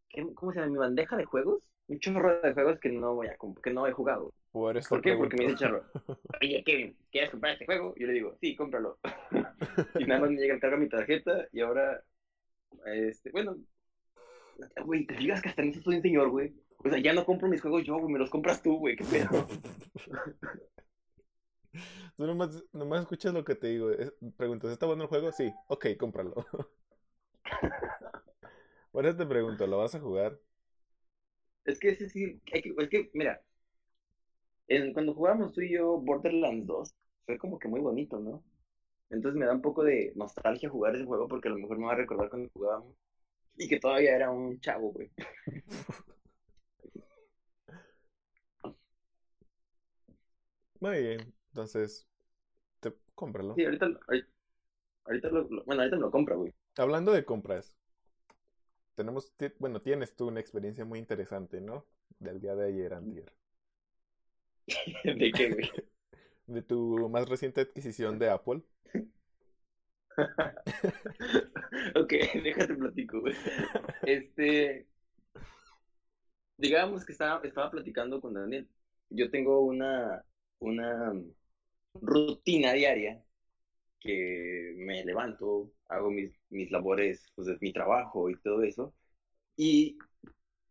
[0.08, 0.66] ¿qué- ¿cómo se llama?
[0.66, 3.86] En mi bandeja de juegos, un chorro de juegos que no voy a, que no
[3.86, 4.32] he jugado.
[4.52, 5.14] Por, eso ¿Por qué?
[5.14, 5.84] Porque me dice Charro,
[6.40, 7.94] oye, Kevin, ¿quieres comprar este juego?
[7.96, 8.98] Yo le digo, sí, cómpralo.
[9.98, 12.02] Y nada más me llega el cargo a mi tarjeta y ahora,
[12.86, 13.56] este, bueno,
[14.84, 16.52] güey, te digas que hasta en eso soy un señor, güey.
[16.78, 19.04] O sea, ya no compro mis juegos yo, güey, me los compras tú, güey, qué
[19.04, 19.46] pedo.
[22.16, 23.90] Tú nomás, nomás escuchas lo que te digo.
[23.90, 25.32] es- preguntas, ¿está bueno el juego?
[25.32, 26.34] Sí, ok, cómpralo.
[28.92, 30.38] Por eso te pregunto, ¿lo vas a jugar?
[31.66, 33.42] Es que sí, hay que, es que, mira,
[34.68, 36.94] en, cuando jugábamos tú y yo Borderlands 2,
[37.26, 38.42] fue como que muy bonito, ¿no?
[39.10, 41.86] Entonces me da un poco de nostalgia jugar ese juego porque a lo mejor me
[41.86, 42.96] va a recordar cuando jugábamos
[43.56, 45.10] y que todavía era un chavo, güey.
[50.80, 52.08] Muy bien, entonces,
[52.80, 53.54] te, cómpralo.
[53.54, 53.86] Sí, ahorita,
[55.04, 56.52] ahorita, lo, bueno, ahorita lo compro, güey.
[56.76, 57.76] Hablando de compras,
[58.96, 61.86] tenemos, bueno, tienes tú una experiencia muy interesante, ¿no?
[62.18, 63.32] Del día de ayer, antier.
[65.04, 65.70] ¿De qué, güey?
[66.48, 68.62] De tu más reciente adquisición de Apple.
[71.96, 72.12] Ok,
[72.42, 73.34] déjate platico, güey.
[74.02, 74.86] Este,
[76.56, 78.68] digamos que estaba, estaba platicando con Daniel.
[79.10, 80.24] Yo tengo una,
[80.60, 81.12] una
[82.00, 83.22] rutina diaria
[84.00, 88.94] que me levanto, hago mis, mis labores, pues de mi trabajo y todo eso.
[89.56, 89.98] Y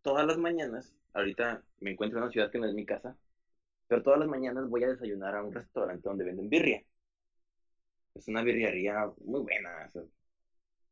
[0.02, 3.18] todas las mañanas, ahorita me encuentro en una ciudad que no es mi casa,
[3.88, 6.84] pero todas las mañanas voy a desayunar a un restaurante donde venden birria.
[8.16, 9.86] Es una birrería muy buena.
[9.88, 10.04] o sea,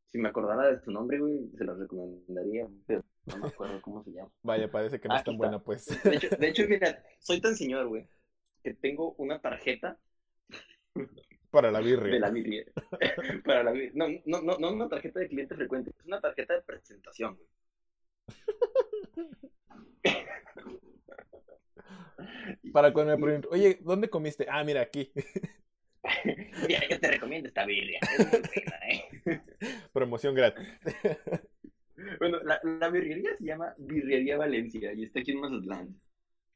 [0.08, 4.04] si me acordara de su nombre, güey, se lo recomendaría, pero no me acuerdo cómo
[4.04, 4.32] se llama.
[4.44, 5.48] Vaya, parece que no es Aquí tan está.
[5.48, 5.86] buena, pues.
[6.04, 8.08] De hecho, de hecho, mira, soy tan señor, güey,
[8.64, 10.00] que tengo una tarjeta
[11.50, 12.20] Para la de birria.
[12.20, 12.66] la birria.
[13.46, 13.92] Para la birria.
[13.94, 17.38] No, no, no, no una tarjeta de cliente frecuente, es una tarjeta de presentación.
[22.72, 24.46] Para cuando me pregunto, oye, ¿dónde comiste?
[24.50, 25.12] Ah, mira, aquí.
[26.68, 29.42] Mira, yo te recomiendo esta birria, es muy buena, ¿eh?
[29.94, 30.68] Promoción gratis.
[32.20, 36.02] Bueno, la, la birrería se llama Birrería Valencia y está aquí en Mazatlán.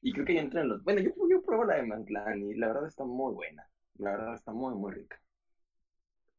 [0.01, 0.83] Y creo que ya entran los...
[0.83, 3.67] Bueno, yo, yo pruebo la de Mazatlán y la verdad está muy buena.
[3.97, 5.21] La verdad está muy, muy rica.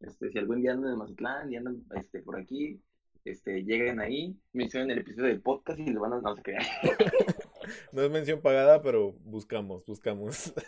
[0.01, 2.81] Este, si algún día andan de Mazatlán y andan este, por aquí,
[3.25, 6.21] este, lleguen ahí, mencionen el episodio del podcast y les van a...
[6.21, 6.65] No se crean.
[7.91, 10.55] No es mención pagada, pero buscamos, buscamos.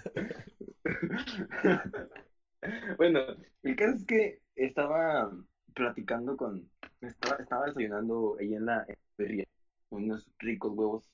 [2.96, 3.20] Bueno,
[3.62, 5.31] el caso es que estaba
[5.74, 6.68] platicando con...
[7.01, 8.85] Estaba, estaba desayunando ahí en la
[9.16, 9.46] birrería
[9.90, 11.09] unos ricos huevos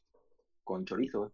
[0.65, 1.33] con chorizo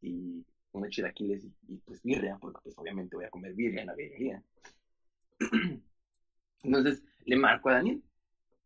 [0.00, 3.86] y unos chilaquiles y, y, pues birria, porque pues obviamente voy a comer birria en
[3.86, 4.42] la birrería.
[6.62, 8.02] Entonces le marco a Daniel.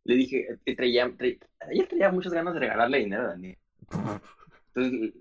[0.05, 3.59] Le dije, eh, traía, traía, ayer traía muchas ganas de regalarle dinero a Daniel.
[4.75, 5.15] Entonces,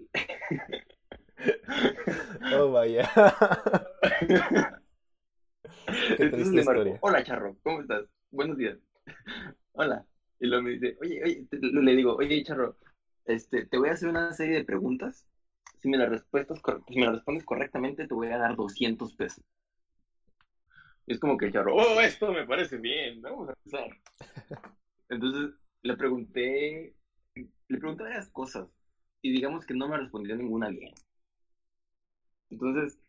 [2.53, 3.09] Oh, vaya.
[5.85, 6.99] Qué Entonces le marco, historia.
[7.01, 8.05] hola Charro, ¿cómo estás?
[8.31, 8.77] Buenos días.
[9.73, 10.05] Hola.
[10.39, 12.77] Y luego me dice, oye, oye, le digo, oye Charro,
[13.25, 15.25] este, te voy a hacer una serie de preguntas.
[15.79, 19.43] Si me las respuestas, si me las respondes correctamente, te voy a dar 200 pesos.
[21.05, 23.89] Es como que el Charro, oh, esto me parece bien, vamos a empezar.
[25.09, 26.95] Entonces le pregunté,
[27.35, 28.67] le pregunté varias cosas
[29.21, 30.93] y digamos que no me respondió ninguna bien.
[32.49, 32.99] Entonces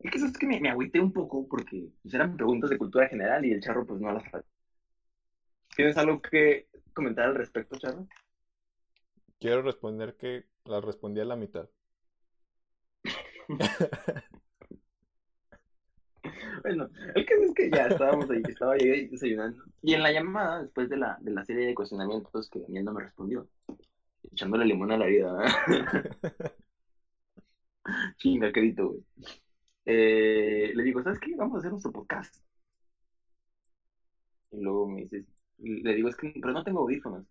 [0.00, 3.08] El caso es que me, me agüité un poco porque pues, eran preguntas de cultura
[3.08, 4.24] general y el charro pues no las
[5.76, 8.06] ¿Tienes algo que comentar al respecto, charro?
[9.38, 11.68] Quiero responder que las respondí a la mitad.
[16.62, 19.64] Bueno, el caso es que ya estábamos ahí, estaba ahí desayunando.
[19.82, 22.92] Y en la llamada, después de la, de la serie de cuestionamientos que Daniel no
[22.92, 23.48] me respondió,
[24.32, 25.44] echándole limón a la vida.
[28.18, 29.04] Chinga, quedito, güey.
[29.86, 31.34] Eh, le digo, ¿sabes qué?
[31.36, 32.36] Vamos a hacer nuestro podcast.
[34.52, 35.26] Y luego me dices,
[35.58, 37.24] le digo, es que, pero no tengo audífonos.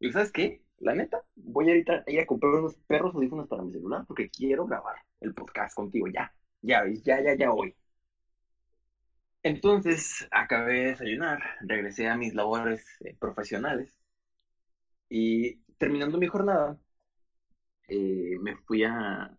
[0.00, 0.62] Y digo, ¿sabes qué?
[0.80, 4.04] La neta, voy a ir a, ir a comprar unos perros audífonos para mi celular
[4.06, 6.32] porque quiero grabar el podcast contigo ya.
[6.62, 7.74] Ya, ya, ya, ya hoy.
[9.42, 13.96] Entonces acabé de desayunar, regresé a mis labores eh, profesionales
[15.08, 16.78] y terminando mi jornada,
[17.88, 19.36] eh, me fui a,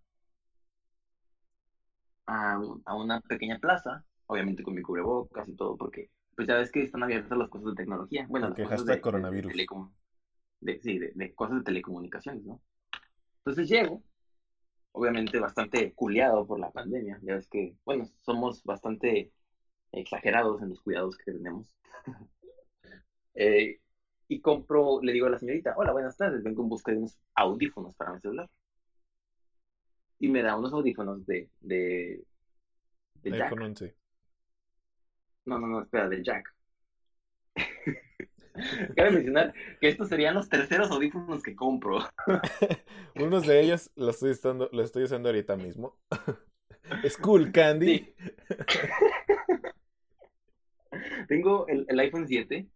[2.26, 6.72] a, a, una pequeña plaza, obviamente con mi cubrebocas y todo, porque pues ya ves
[6.72, 8.26] que están abiertas las cosas de tecnología.
[8.30, 9.54] Bueno, las cosas de, coronavirus.
[9.54, 9.68] De,
[10.82, 12.62] sí, de, cosas de telecomunicaciones, ¿no?
[13.38, 14.04] Entonces llego,
[14.92, 19.32] obviamente bastante culiado por la pandemia, ya ves que, bueno, somos bastante
[19.92, 21.74] exagerados en los cuidados que tenemos.
[23.36, 23.80] eh,
[24.28, 27.18] y compro, le digo a la señorita, hola, buenas tardes, vengo en busca de unos
[27.34, 28.50] audífonos para mi celular.
[30.20, 32.22] Y me da unos audífonos de, de,
[33.24, 33.56] de Jack.
[35.46, 36.54] No, no, no, espera, de Jack.
[38.96, 42.00] Cabe mencionar que estos serían los terceros audífonos que compro.
[43.16, 45.98] Unos de ellos los estoy, usando, los estoy usando ahorita mismo.
[47.10, 48.14] School Candy.
[51.28, 52.68] Tengo el, el, iPhone 7.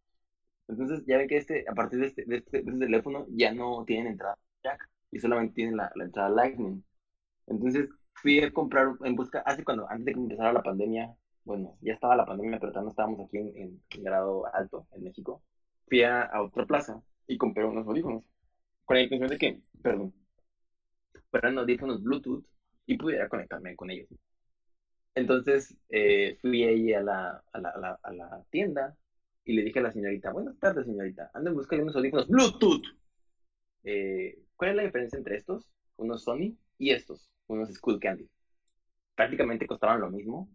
[0.68, 3.54] Entonces ya ven que este, a partir de este, de este, de este teléfono ya
[3.54, 6.84] no tienen entrada jack y solamente tienen la, la, entrada Lightning.
[7.48, 11.78] Entonces fui a comprar en busca, hace cuando, antes de que empezara la pandemia, bueno,
[11.82, 15.44] ya estaba la pandemia, pero todavía no estábamos aquí en, en, grado alto, en México.
[15.88, 18.24] Fui a, otra plaza y compré unos audífonos.
[18.86, 20.14] Con la intención de que, perdón,
[21.32, 22.46] fueran audífonos Bluetooth
[22.86, 24.10] y pudiera conectarme con ellos.
[25.16, 27.44] Entonces eh, fui ahí a la,
[28.50, 28.96] tienda
[29.46, 32.28] y le dije a la señorita, buenas tardes señorita, ando en busca de unos audífonos
[32.28, 32.84] Bluetooth.
[33.84, 35.70] Eh, ¿Cuál es la diferencia entre estos?
[35.98, 38.28] Unos Sony y estos, unos School Candy.
[39.16, 40.50] Prácticamente costaban lo mismo.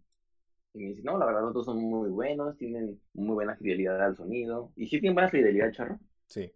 [0.73, 4.01] Y me dice, no, la verdad los dos son muy buenos, tienen muy buena fidelidad
[4.01, 4.71] al sonido.
[4.75, 5.99] ¿Y sí tienen buena fidelidad, Charro?
[6.27, 6.51] Sí.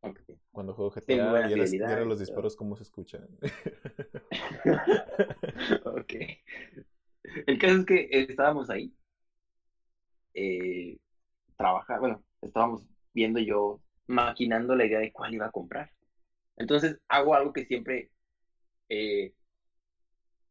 [0.00, 0.38] Okay.
[0.52, 3.26] Cuando juego GTA, vieron los disparos cómo se escuchan.
[5.84, 6.14] ok.
[7.46, 8.94] El caso es que estábamos ahí.
[10.34, 10.98] Eh,
[11.56, 15.90] trabajar, bueno, estábamos viendo yo, maquinando la idea de cuál iba a comprar.
[16.56, 18.10] Entonces hago algo que siempre
[18.88, 19.34] eh,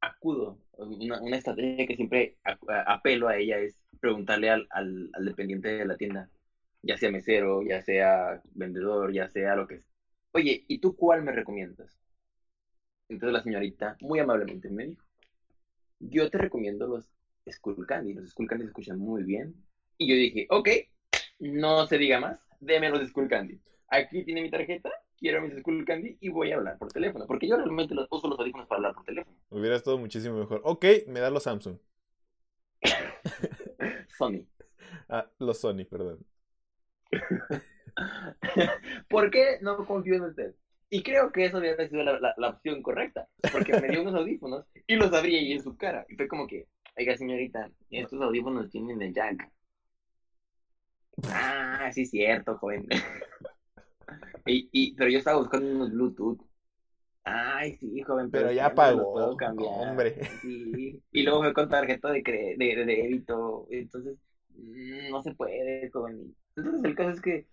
[0.01, 5.85] acudo, una, una, estrategia que siempre apelo a ella es preguntarle al, al, dependiente de
[5.85, 6.29] la tienda,
[6.81, 9.87] ya sea mesero, ya sea vendedor, ya sea lo que sea.
[10.33, 11.97] Oye, ¿y tú cuál me recomiendas?
[13.09, 15.03] Entonces la señorita muy amablemente me dijo,
[15.99, 17.09] yo te recomiendo los
[17.49, 19.55] Skull Candy, los Skull Candy se escuchan muy bien.
[19.97, 20.69] Y yo dije, ok,
[21.39, 23.59] no se diga más, deme los Skull Candy.
[23.89, 27.47] Aquí tiene mi tarjeta, quiero mis Skull Candy y voy a hablar por teléfono, porque
[27.47, 29.35] yo realmente los uso los audífonos para hablar por teléfono.
[29.49, 30.61] Hubiera estado muchísimo mejor.
[30.63, 31.77] Ok, me da los Samsung.
[34.17, 34.45] Sony.
[35.09, 36.25] Ah, los Sony, perdón.
[39.09, 40.55] ¿Por qué no confío en usted?
[40.89, 44.65] Y creo que eso hubiera sido la, la, opción correcta, porque me dio unos audífonos
[44.87, 46.05] y los abrí ahí en su cara.
[46.07, 49.49] Y fue como que, oiga señorita, estos audífonos tienen el jack.
[51.29, 52.87] Ah, sí cierto, joven.
[54.45, 56.39] Y, y, pero yo estaba buscando unos Bluetooth.
[57.23, 59.11] Ay, sí, joven, pero, ya pagó.
[59.11, 59.89] puedo cambiar.
[59.89, 60.15] Hombre.
[60.41, 61.01] Sí.
[61.11, 63.67] Y luego fue con tarjeta de, de, de débito.
[63.69, 64.15] Entonces,
[64.55, 66.33] mm, no se puede, joven.
[66.55, 67.47] Entonces el caso es que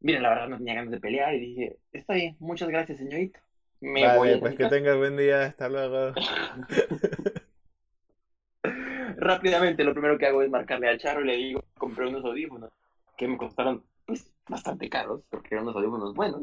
[0.00, 3.40] Mira, la verdad no tenía ganas de pelear y dije, está bien, muchas gracias, señorita.
[3.80, 6.14] Me vale, voy a pues que tengas buen día, hasta luego.
[9.16, 12.70] Rápidamente, lo primero que hago es marcarle al charro y le digo, compré unos audífonos
[13.16, 16.42] que me costaron, pues, bastante caros, porque eran unos audífonos buenos.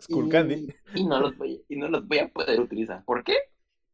[0.00, 0.74] School y, Candy.
[0.94, 3.04] Y no, los voy, y no los voy a poder utilizar.
[3.04, 3.36] ¿Por qué?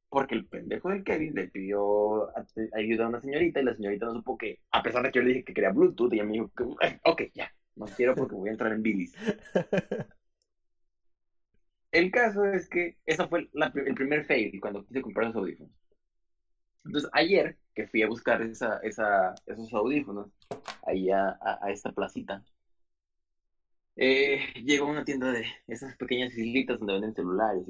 [0.09, 2.31] Porque el pendejo de Kevin le pidió
[2.73, 5.25] ayuda a una señorita y la señorita no supo que, a pesar de que yo
[5.25, 6.65] le dije que quería Bluetooth, ella me dijo que,
[7.05, 9.13] ok, ya, no quiero porque voy a entrar en bilis.
[11.93, 15.73] El caso es que eso fue la, el primer fail cuando quise comprar los audífonos.
[16.85, 20.31] Entonces, ayer que fui a buscar esa, esa, esos audífonos,
[20.87, 22.45] ahí a, a, esta placita,
[24.01, 27.65] eh, llego a una tienda de esas pequeñas islitas donde venden celulares.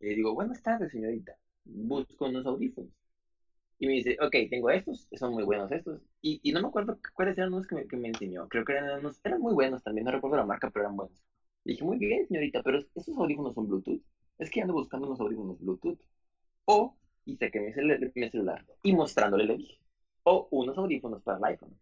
[0.00, 1.36] Y, y digo, buenas tardes, señorita.
[1.64, 2.92] Busco unos audífonos.
[3.78, 6.00] Y me dice, ok, tengo estos, son muy buenos estos.
[6.22, 8.48] Y, y no me acuerdo cuáles eran los que me, que me enseñó.
[8.48, 11.22] Creo que eran unos, eran muy buenos también, no recuerdo la marca, pero eran buenos.
[11.64, 14.02] Le dije, muy bien, señorita, pero esos audífonos son Bluetooth.
[14.38, 16.00] Es que ando buscando unos audífonos Bluetooth.
[16.66, 19.80] O, y saqué mi celular y mostrándole le dije,
[20.24, 21.78] o unos audífonos para el iPhone.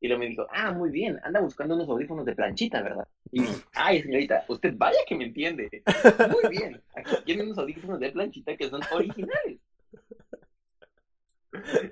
[0.00, 3.08] Y luego me dijo, ah, muy bien, anda buscando unos audífonos de planchita, ¿verdad?
[3.32, 5.82] Y dije, ay, señorita, usted vaya que me entiende.
[6.30, 9.58] Muy bien, aquí tiene unos audífonos de planchita que son originales.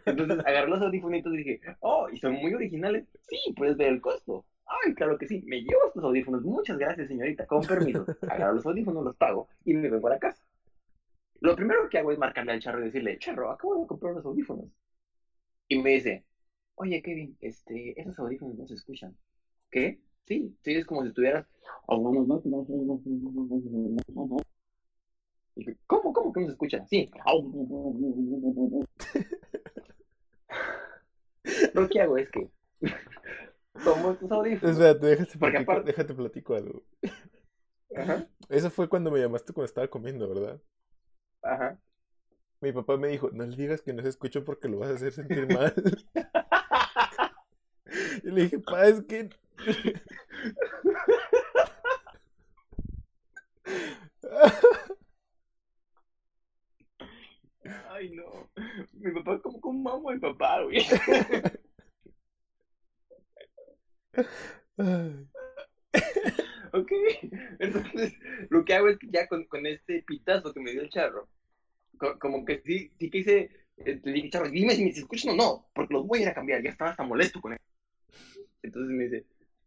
[0.05, 3.07] Entonces agarré los audífonitos y dije, oh, ¿y son muy originales?
[3.29, 4.45] Sí, puedes ver el costo.
[4.66, 6.42] Ay, claro que sí, me llevo estos audífonos.
[6.42, 8.05] Muchas gracias, señorita, con permiso.
[8.29, 10.45] Agarro los audífonos, los pago y me vengo a casa.
[11.40, 14.25] Lo primero que hago es marcarle al charro y decirle, charro, acabo de comprar unos
[14.25, 14.66] audífonos.
[15.69, 16.25] Y me dice,
[16.77, 19.17] oye, Kevin, este, esos audífonos no se escuchan.
[19.71, 20.01] ¿Qué?
[20.25, 21.47] Sí, sí, es como si estuvieras...
[25.87, 26.85] ¿Cómo, cómo que no se escucha?
[26.87, 27.09] Sí.
[31.75, 32.51] Lo que hago es que
[33.85, 34.77] tomo estos audífonos.
[34.77, 36.85] Espérate, déjate, platico, déjate platico algo.
[37.95, 38.29] Ajá.
[38.49, 40.61] Eso fue cuando me llamaste cuando estaba comiendo, ¿verdad?
[41.43, 41.79] Ajá.
[42.61, 44.95] Mi papá me dijo, no le digas que no se escucha porque lo vas a
[44.95, 45.75] hacer sentir mal.
[48.22, 49.29] y le dije, pa, es que...
[57.90, 58.50] Ay, no.
[58.92, 60.85] Mi papá como con mamá mi papá, güey.
[66.72, 66.92] ok,
[67.59, 68.14] entonces
[68.50, 71.29] lo que hago es que ya con, con este pitazo que me dio el charro,
[72.20, 75.37] como que sí, sí que hice, eh, le dije, charro, dime si me escuchan o
[75.37, 77.59] no, porque los voy a ir a cambiar, ya estaba hasta molesto con él.
[78.66, 79.24] Entonces me dice,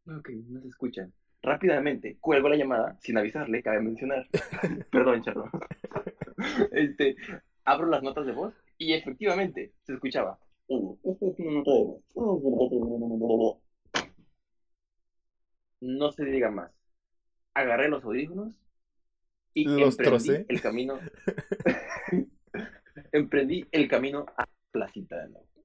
[0.08, 1.14] ok, no se escuchan.
[1.42, 4.28] Rápidamente cuelgo la llamada sin avisarle, cabe mencionar.
[4.92, 5.50] Perdón, charro.
[6.72, 7.16] este,
[7.64, 10.38] abro las notas de voz y efectivamente se escuchaba.
[15.82, 16.72] No se diga más.
[17.54, 18.54] Agarré los audífonos
[19.54, 20.46] y los emprendí trocé.
[20.50, 21.00] el camino.
[23.14, 25.59] emprendí el camino a Placita de nuevo.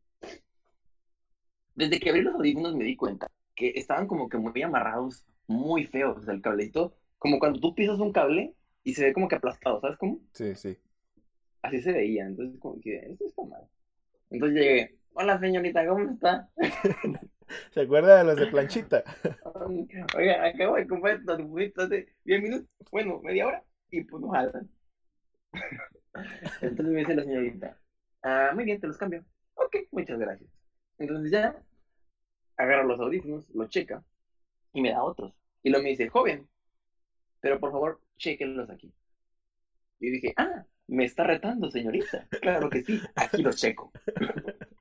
[1.74, 5.84] Desde que abrí los audífonos me di cuenta que estaban como que muy amarrados, muy
[5.84, 9.28] feos, o sea, el cablecito, como cuando tú pisas un cable y se ve como
[9.28, 10.20] que aplastado, ¿sabes cómo?
[10.32, 10.76] Sí, sí.
[11.62, 13.66] Así se veía, entonces como que esto está mal.
[14.30, 16.48] Entonces llegué, hola señorita, ¿cómo está?
[17.70, 19.04] ¿Se acuerda de los de planchita?
[20.16, 24.30] Oiga, acabo de comprar estos audífonos hace 10 minutos, bueno, media hora, y pues no
[24.30, 24.68] jalan.
[26.62, 27.78] Entonces me dice la señorita,
[28.22, 29.24] ah, muy bien, te los cambio.
[29.54, 30.53] Ok, muchas gracias.
[30.98, 31.56] Entonces ya
[32.56, 34.04] agarra los audífonos, los checa
[34.72, 35.32] y me da otros.
[35.62, 36.48] Y luego me dice, joven,
[37.40, 38.92] pero por favor, chequenlos aquí.
[40.00, 42.26] Y dije, ah, me está retando, señorita.
[42.40, 43.92] Claro que sí, aquí los checo.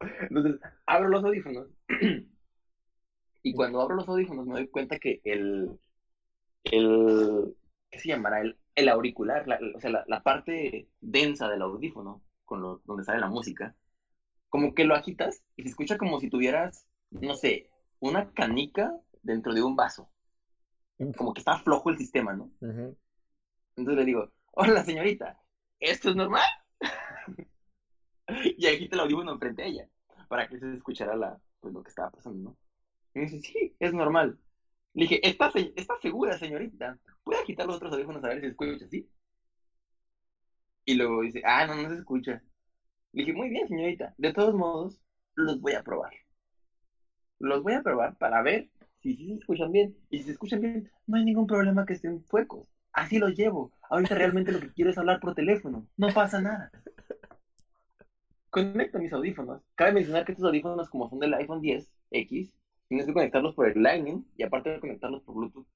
[0.00, 1.68] Entonces, abro los audífonos.
[3.42, 5.78] y cuando abro los audífonos me doy cuenta que el,
[6.64, 7.56] el
[7.90, 8.40] ¿qué se llamará?
[8.40, 13.04] El, el auricular, la, o sea, la, la, parte densa del audífono, con lo, donde
[13.04, 13.74] sale la música,
[14.50, 19.54] como que lo agitas y se escucha como si tuvieras, no sé, una canica dentro
[19.54, 20.10] de un vaso.
[21.16, 22.50] Como que está flojo el sistema, ¿no?
[22.60, 22.96] Uh -huh.
[23.76, 25.40] Entonces le digo, hola señorita,
[25.78, 26.44] ¿esto es normal?
[28.58, 29.88] y agita el audífono enfrente a ella,
[30.28, 32.56] para que se escuchara la, pues, lo que estaba pasando, ¿no?
[33.14, 34.38] Y me dice, sí, es normal.
[34.92, 36.98] Le dije, ¿está, ¿está segura, señorita?
[37.24, 39.08] ¿Puede agitar los otros audífonos a ver si escucha así?
[40.84, 42.42] Y luego dice, ah, no, no se escucha.
[43.12, 44.14] Le dije, muy bien, señorita.
[44.18, 45.00] De todos modos,
[45.36, 46.12] los voy a probar.
[47.40, 48.68] Los voy a probar para ver
[49.00, 49.96] si se escuchan bien.
[50.10, 52.68] Y si se escuchan bien, no hay ningún problema que estén fuecos.
[52.92, 53.72] Así los llevo.
[53.88, 55.88] Ahorita realmente lo que quiero es hablar por teléfono.
[55.96, 56.70] No pasa nada.
[58.50, 59.62] Conecto mis audífonos.
[59.74, 62.52] Cabe mencionar que estos audífonos, como son del iPhone 10X,
[62.88, 65.66] tienes que conectarlos por el Lightning y aparte de conectarlos por Bluetooth.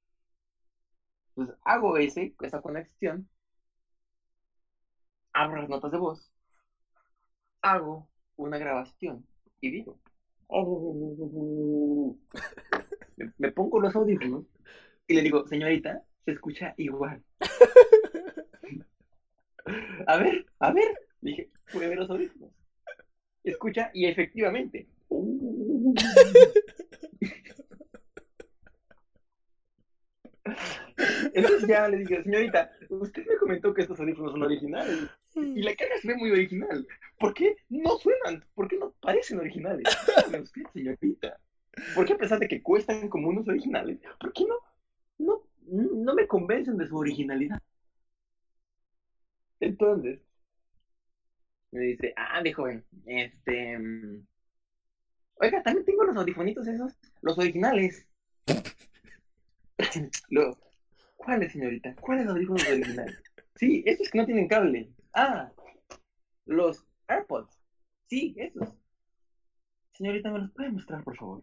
[1.36, 3.28] Entonces hago ese, esa conexión,
[5.34, 6.32] abro las notas de voz,
[7.64, 9.26] hago una grabación
[9.60, 9.98] y digo,
[13.16, 14.44] me, me pongo los audífonos
[15.06, 17.22] y le digo, señorita, se escucha igual.
[20.06, 22.50] a ver, a ver, dije, puede ver los audífonos.
[23.42, 24.86] Escucha y efectivamente.
[31.34, 35.08] Entonces ya le dije, señorita, usted me comentó que estos audífonos son originales.
[35.34, 36.86] Y la caja se ve muy original.
[37.18, 38.44] ¿Por qué no suenan?
[38.54, 39.84] ¿Por qué no parecen originales?
[40.42, 41.38] Usted, señorita.
[41.94, 44.54] ¿Por qué a pesar de que cuestan como unos originales, por qué no,
[45.18, 47.58] no, no me convencen de su originalidad?
[49.60, 50.20] Entonces,
[51.72, 53.78] Me dice, ah, de joven, este...
[53.78, 54.26] mm,
[55.36, 58.04] Oiga, también tengo los audifonitos esos, los originales.
[60.30, 60.58] Luego,
[61.16, 61.94] ¿cuáles, señorita?
[62.00, 63.22] ¿Cuáles audífonos originales?
[63.56, 64.92] Sí, esos que no tienen cable.
[65.14, 65.52] Ah,
[66.44, 67.56] los AirPods.
[68.06, 68.74] Sí, esos.
[69.92, 71.42] Señorita, ¿me los puede mostrar, por favor?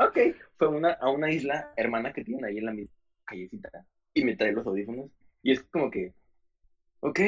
[0.00, 0.18] ok,
[0.56, 2.94] fue una, a una isla hermana que tienen ahí en la misma
[3.26, 5.10] callecita y me trae los audífonos.
[5.42, 6.14] Y es como que,
[7.00, 7.20] ok,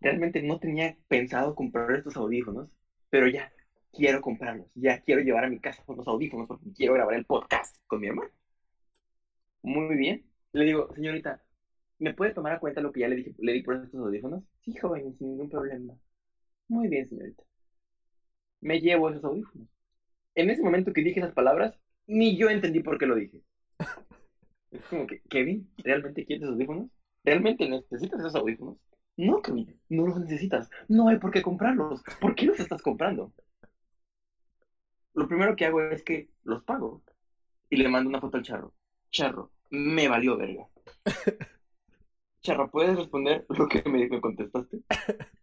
[0.00, 2.70] realmente no tenía pensado comprar estos audífonos,
[3.10, 3.52] pero ya
[3.92, 4.68] quiero comprarlos.
[4.74, 8.06] Ya quiero llevar a mi casa los audífonos porque quiero grabar el podcast con mi
[8.06, 8.30] hermano.
[9.62, 10.24] Muy bien.
[10.52, 11.42] Le digo, señorita,
[11.98, 14.44] ¿me puede tomar a cuenta lo que ya le dije, le di por estos audífonos?
[14.62, 15.94] Sí, joven, sin ningún problema.
[16.68, 17.42] Muy bien, señorita.
[18.60, 19.68] Me llevo esos audífonos.
[20.34, 23.42] En ese momento que dije esas palabras, ni yo entendí por qué lo dije.
[24.70, 26.90] Es como que, Kevin, ¿realmente quieres esos audífonos?
[27.24, 28.76] ¿Realmente necesitas esos audífonos?
[29.16, 30.68] No, Kevin, no los necesitas.
[30.88, 32.02] No hay por qué comprarlos.
[32.20, 33.32] ¿Por qué los estás comprando?
[35.14, 37.02] Lo primero que hago es que los pago
[37.70, 38.74] y le mando una foto al charro.
[39.10, 40.68] Charro, me valió verga.
[42.42, 44.82] Charro, ¿puedes responder lo que me, me contestaste?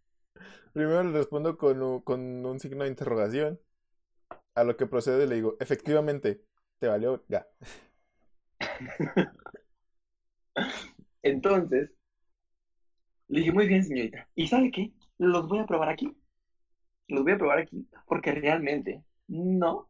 [0.72, 3.60] Primero le respondo con un, con un signo de interrogación.
[4.56, 6.42] A lo que procede le digo, efectivamente,
[6.80, 7.46] te valió ga.
[11.22, 11.90] Entonces,
[13.28, 14.28] le dije, muy bien, señorita.
[14.34, 14.92] ¿Y sabe qué?
[15.18, 16.16] Los voy a probar aquí.
[17.08, 19.88] Los voy a probar aquí porque realmente no,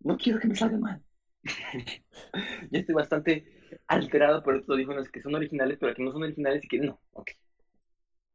[0.00, 1.02] no quiero que me salga mal.
[2.70, 6.64] ya estoy bastante alterado por estos audífonos que son originales, pero que no son originales
[6.64, 7.00] y que no.
[7.12, 7.30] Ok.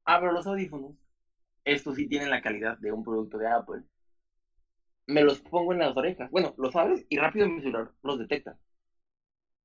[0.06, 0.96] Abro los audífonos.
[1.66, 3.84] Estos sí tienen la calidad de un producto de Apple.
[5.08, 6.30] Me los pongo en las orejas.
[6.32, 8.58] Bueno, los abres y rápido mi celular los detecta.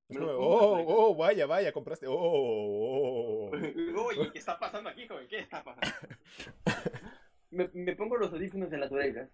[0.08, 0.94] Me los oh, orejas.
[0.96, 2.06] oh, vaya, vaya, compraste.
[2.06, 3.50] Oh, oh, oh.
[4.06, 5.28] Oye, ¿qué está pasando aquí, joven?
[5.28, 5.96] ¿Qué está pasando?
[7.50, 9.30] Me, me pongo los audífonos en las orejas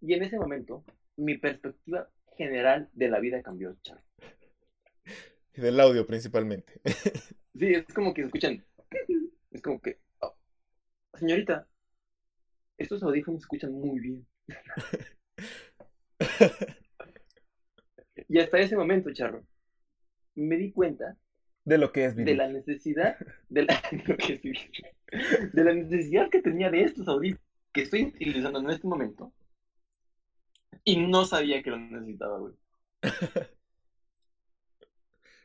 [0.00, 0.84] y en ese momento
[1.16, 4.02] mi perspectiva general de la vida cambió, Char.
[5.56, 6.80] Y del audio principalmente.
[7.56, 8.64] Sí, es como que se escuchan.
[9.52, 10.00] Es como que.
[10.20, 10.34] oh,
[11.14, 11.68] señorita,
[12.76, 14.26] estos audífonos escuchan muy bien.
[18.28, 19.44] Y hasta ese momento, Charro,
[20.34, 21.16] me di cuenta
[21.64, 22.34] De lo que es de vivir.
[22.34, 23.16] la necesidad,
[23.48, 24.52] de la, lo que sí,
[25.52, 29.32] de la necesidad que tenía de estos audífonos que estoy utilizando en este momento.
[30.84, 32.54] Y no sabía que lo necesitaba, güey.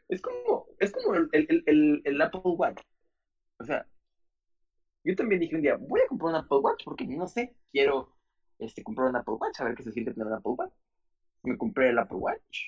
[0.10, 2.82] Es como, es como el, el, el, el Apple Watch.
[3.60, 3.88] O sea,
[5.04, 8.16] yo también dije un día, voy a comprar un Apple Watch porque no sé, quiero
[8.60, 10.74] este, comprar un Apple Watch, a ver qué se siente tener un Apple Watch.
[11.44, 12.60] Me compré el Apple Watch.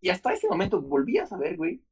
[0.00, 1.82] Y hasta ese momento volví a saber, güey.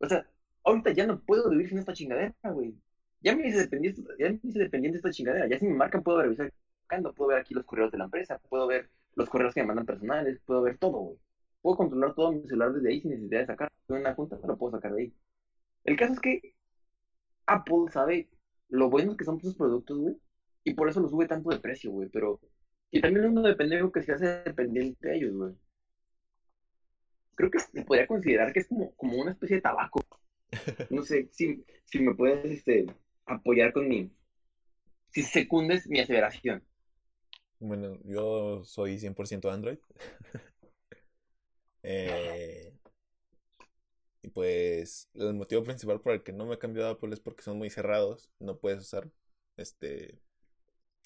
[0.00, 0.28] O sea,
[0.64, 2.74] ahorita ya no puedo vivir sin esta chingadera, güey.
[3.20, 5.48] Ya me hice dependiente, ya me hice dependiente de esta chingadera.
[5.48, 6.52] Ya si me marcan puedo revisar,
[7.16, 9.86] puedo ver aquí los correos de la empresa, puedo ver los correos que me mandan
[9.86, 11.18] personales, puedo ver todo, güey.
[11.62, 14.72] Puedo controlar todo mi celular desde ahí sin necesidad de sacar una junta, lo puedo
[14.72, 15.14] sacar de ahí.
[15.84, 16.54] El caso es que
[17.46, 18.28] Apple sabe
[18.68, 20.16] lo buenos que son sus productos, güey,
[20.64, 22.40] y por eso los sube tanto de precio, güey, pero...
[22.90, 25.54] Y también uno depende de lo que se hace dependiente de ellos, güey.
[27.34, 30.04] Creo que se podría considerar que es como, como una especie de tabaco.
[30.90, 32.86] No sé si, si me puedes este,
[33.26, 34.10] apoyar con mi...
[35.10, 36.62] Si secundes mi aseveración.
[37.60, 39.78] Bueno, yo soy 100% Android.
[41.82, 42.72] Eh,
[44.22, 47.20] y pues el motivo principal por el que no me he cambiado a Apple es
[47.20, 48.30] porque son muy cerrados.
[48.38, 49.08] No puedes usar
[49.56, 50.20] este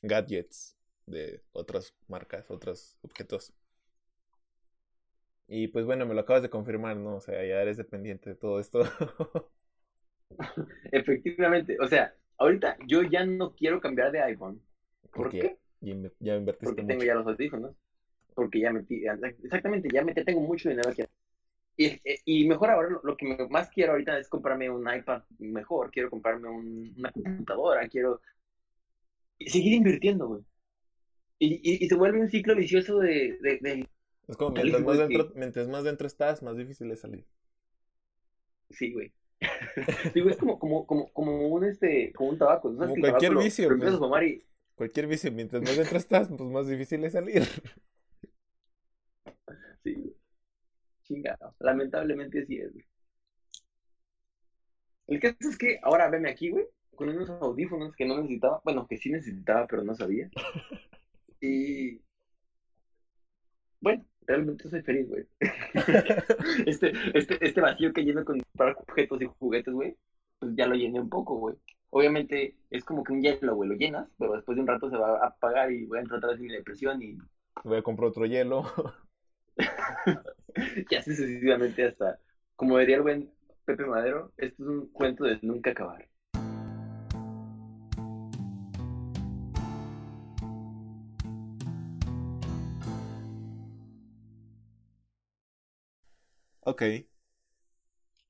[0.03, 3.55] gadgets de otras marcas, otros objetos.
[5.47, 7.17] Y pues bueno, me lo acabas de confirmar, ¿no?
[7.17, 8.81] O sea, ya eres dependiente de todo esto.
[10.93, 14.61] Efectivamente, o sea, ahorita yo ya no quiero cambiar de iPhone.
[15.15, 15.59] ¿Por Porque qué?
[15.81, 17.77] ya, inve- ya invertiste Porque tengo ya los audífonos.
[18.35, 19.03] Porque ya metí,
[19.43, 21.03] exactamente, ya metí, tengo mucho dinero aquí.
[21.77, 25.23] Y, y mejor ahora, lo, lo que me- más quiero ahorita es comprarme un iPad
[25.39, 28.21] mejor, quiero comprarme un- una computadora, quiero
[29.47, 30.43] seguir invirtiendo, güey.
[31.39, 33.89] Y, y, y se vuelve un ciclo vicioso de, de, de-
[34.29, 37.25] Es como mientras más igual que- dentro, mientras más dentro estás, más difícil es salir.
[38.71, 39.13] Sí, güey.
[40.15, 42.71] Digo, es como, como, como, como un este, como un tabaco.
[42.71, 42.77] ¿no?
[42.79, 46.29] ¿Sabes Como cualquier tabaco lo- vicio, lo fumar y Cualquier vicio, mientras más dentro estás,
[46.29, 47.43] pues más difícil es salir.
[49.83, 50.15] Sí, güey.
[51.05, 51.55] Chingado.
[51.59, 52.85] Lamentablemente sí es, güey.
[55.09, 56.65] El caso es que ahora veme aquí, güey,
[56.95, 58.61] con unos audífonos que no necesitaba.
[58.65, 60.31] Bueno, que sí necesitaba, pero no sabía.
[61.45, 62.01] Y.
[63.81, 65.27] Bueno, realmente soy feliz, güey.
[66.67, 69.97] Este, este, este vacío que lleno con para objetos y juguetes, güey,
[70.39, 71.57] pues ya lo llené un poco, güey.
[71.91, 74.97] obviamente es como que un hielo, güey, lo llenas, pero después de un rato se
[74.97, 77.19] va a apagar y voy a entrar otra vez en mi depresión y
[77.65, 78.65] Voy a comprar otro hielo.
[80.91, 82.19] y así sucesivamente hasta,
[82.57, 83.31] como diría el buen
[83.65, 86.09] Pepe Madero, esto es un cuento de nunca acabar.
[96.61, 96.83] Ok.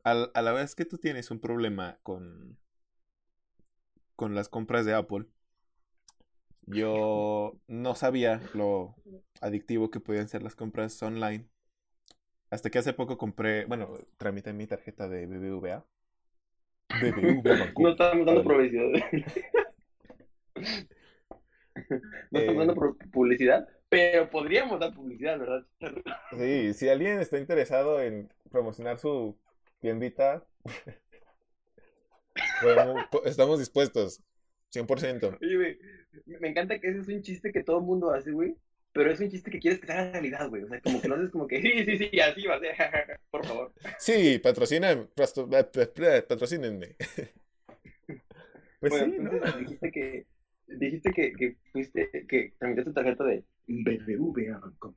[0.04, 2.56] Al- a la vez que tú tienes un problema con,
[4.16, 5.26] con las compras de Apple,
[6.66, 8.94] yo no sabía lo
[9.40, 11.46] adictivo que podían ser las compras online.
[12.50, 15.84] Hasta que hace poco compré, bueno, tramité mi tarjeta de BBVA.
[17.00, 17.82] BBVA Banco.
[17.82, 18.88] No estamos dando publicidad.
[22.30, 22.42] No Eh.
[22.42, 25.66] estamos dando pro- publicidad, pero podríamos dar publicidad, ¿verdad?
[26.38, 29.36] Sí, si alguien está interesado en promocionar su
[29.80, 30.44] tiendita,
[33.24, 34.22] estamos dispuestos,
[34.72, 35.38] 100%.
[35.40, 35.78] Oye, güey,
[36.40, 38.56] me encanta que ese es un chiste que todo el mundo hace, güey,
[38.92, 40.62] pero es un chiste que quieres que sea realidad, güey.
[40.64, 42.74] O sea, como que lo haces como que, sí, sí, sí, así va a ser,
[43.30, 43.72] por favor.
[43.98, 46.96] Sí, patrocinan, pasto- pa- pa- pa- patrocínenme.
[48.80, 49.58] Pues Bueno, sí, ¿no?
[49.60, 50.26] dijiste que,
[50.66, 54.96] dijiste que, que fuiste, que tramitaste tu tarjeta de BBVA Banco.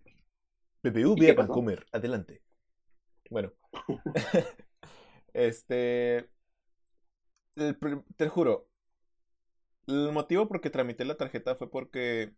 [0.81, 1.33] ¿Y BBVA?
[1.35, 2.41] Vancomer, adelante.
[3.29, 3.53] Bueno,
[5.33, 6.27] este,
[7.57, 7.77] el
[8.17, 8.67] te juro,
[9.87, 12.33] el motivo por que tramité la tarjeta fue porque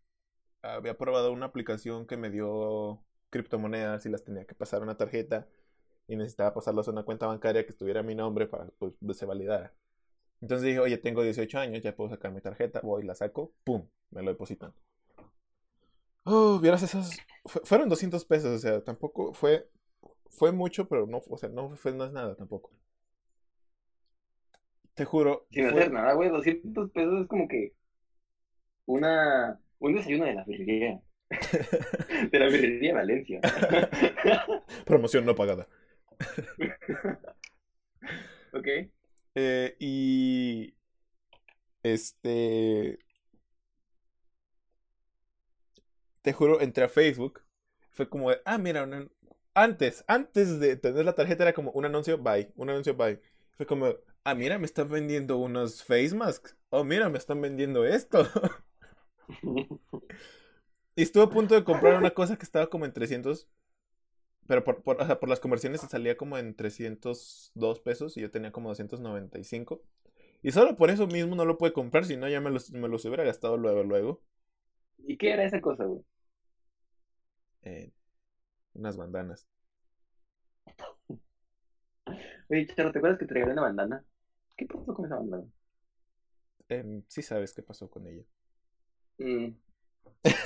[0.63, 4.97] había probado una aplicación que me dio criptomonedas y las tenía que pasar a una
[4.97, 5.47] tarjeta
[6.07, 9.25] y necesitaba pasarlas a una cuenta bancaria que estuviera mi nombre para pues, que se
[9.25, 9.73] validara.
[10.41, 13.87] Entonces dije, oye, tengo 18 años, ya puedo sacar mi tarjeta, voy, la saco, pum,
[14.11, 14.73] me lo depositan.
[16.25, 19.69] Oh, vieras esos, fu- fueron 200 pesos, o sea, tampoco fue,
[20.29, 22.71] fue mucho, pero no, o sea, no fue, no es nada tampoco.
[24.97, 27.71] Te juro, Sin fue- hacer nada, güey, 200 pesos es como que
[28.85, 31.01] una, un desayuno de la birrería.
[32.31, 33.41] De la birrería de Valencia.
[34.85, 35.67] promoción no pagada.
[38.53, 38.67] ¿Ok?
[39.35, 40.73] Eh, y
[41.83, 42.97] este
[46.21, 47.41] te juro, entré a Facebook.
[47.91, 49.11] Fue como de, ah, mira, un-
[49.53, 53.19] antes, antes de tener la tarjeta era como un anuncio, bye, un anuncio, bye.
[53.55, 53.93] Fue como,
[54.27, 56.57] ah, mira, me están vendiendo unos face masks.
[56.69, 58.27] Oh, mira, me están vendiendo esto.
[60.95, 63.47] Y estuve a punto de comprar una cosa que estaba como en 300.
[64.47, 68.21] Pero por, por, o sea, por las conversiones se salía como en 302 pesos y
[68.21, 69.83] yo tenía como 295.
[70.41, 72.87] Y solo por eso mismo no lo pude comprar, si no ya me los, me
[72.87, 74.23] los hubiera gastado luego, luego.
[74.97, 76.03] ¿Y qué era esa cosa, güey?
[77.61, 77.91] Eh,
[78.73, 79.47] unas bandanas.
[82.49, 84.03] Oye, Charo, ¿te acuerdas que te regalé una bandana?
[84.57, 85.45] ¿Qué pasó con esa bandana?
[86.69, 88.23] Em, sí sabes qué pasó con ella.
[89.19, 89.49] Mm.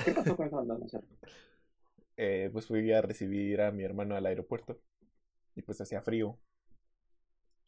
[0.04, 1.06] ¿Qué pasó con esa bandana, Charo?
[2.16, 4.80] Eh, pues fui a recibir a mi hermano al aeropuerto.
[5.54, 6.38] Y pues hacía frío.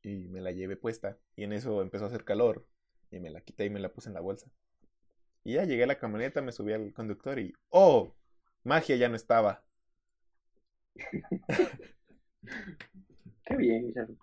[0.03, 1.19] Y me la llevé puesta.
[1.37, 2.67] Y en eso empezó a hacer calor.
[3.11, 4.51] Y me la quité y me la puse en la bolsa.
[5.45, 8.15] Y ya llegué a la camioneta, me subí al conductor y ¡Oh!
[8.65, 9.65] Magia ya no estaba.
[13.47, 14.15] Qué bien, Charo.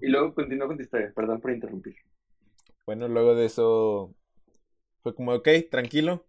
[0.00, 1.96] Y luego continúa con tu historia, perdón por interrumpir.
[2.84, 4.14] Bueno, luego de eso
[5.02, 6.26] fue como, ok, tranquilo.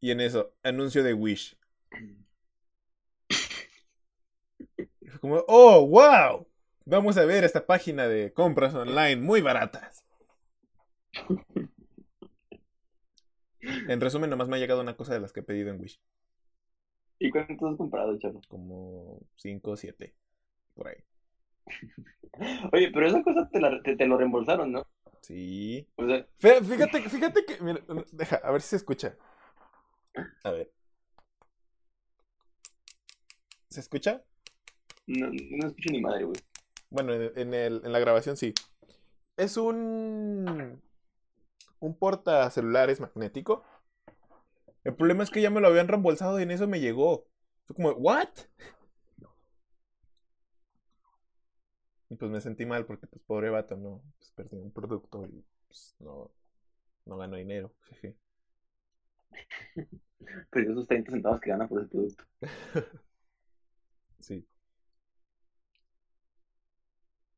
[0.00, 1.58] Y en eso, anuncio de Wish.
[4.76, 6.46] Fue como, oh, wow.
[6.84, 10.04] Vamos a ver esta página de compras online muy baratas.
[13.88, 16.00] En resumen, nomás me ha llegado una cosa de las que he pedido en Wish.
[17.18, 18.40] ¿Y cuánto has comprado, Charo?
[18.46, 20.14] Como 5 o 7.
[20.74, 21.02] Por ahí.
[22.72, 24.82] Oye, pero esa cosa te, la, te, te lo reembolsaron, ¿no?
[25.22, 25.86] Sí.
[25.96, 27.60] O sea, Fí- Fíjate, fíjate que.
[27.60, 27.80] mira,
[28.12, 29.16] deja, a ver si se escucha.
[30.44, 30.70] A ver.
[33.68, 34.22] ¿Se escucha?
[35.06, 36.38] no, no escucho ni madre, güey.
[36.90, 38.54] Bueno, en, en el, en la grabación sí.
[39.36, 40.80] Es un.
[41.80, 43.64] Un porta celulares magnético.
[44.84, 47.26] El problema es que ya me lo habían reembolsado y en eso me llegó.
[47.64, 48.28] Fue como, ¿what?
[52.08, 54.02] Y pues me sentí mal porque, pues, pobre vato, no.
[54.18, 56.30] Pues perdí un producto y pues, no,
[57.06, 57.74] no ganó dinero.
[57.82, 58.16] jeje.
[60.50, 62.24] Pero esos 30 centavos que gana por ese producto.
[64.18, 64.46] Sí.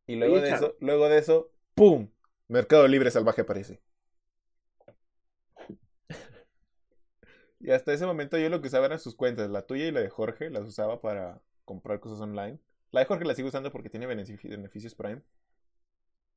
[0.08, 2.08] Y luego Oye, de eso, luego de eso, ¡pum!
[2.48, 3.80] Mercado Libre Salvaje aparece.
[7.60, 10.00] Y hasta ese momento yo lo que usaba eran sus cuentas, la tuya y la
[10.00, 12.58] de Jorge, las usaba para comprar cosas online.
[12.90, 15.22] La de Jorge la sigo usando porque tiene benefici- beneficios Prime.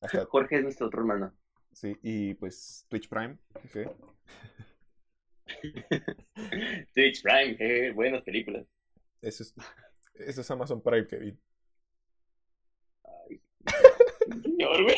[0.01, 1.33] Hasta, Jorge es nuestro otro hermano.
[1.71, 3.37] sí, y pues Twitch Prime.
[3.61, 3.89] jeje.
[6.93, 8.65] Twitch Prime, eh, buenas películas.
[9.21, 9.53] Eso es,
[10.15, 11.39] eso es Amazon Prime, Kevin.
[13.03, 13.41] Ay,
[14.43, 14.97] señor, güey.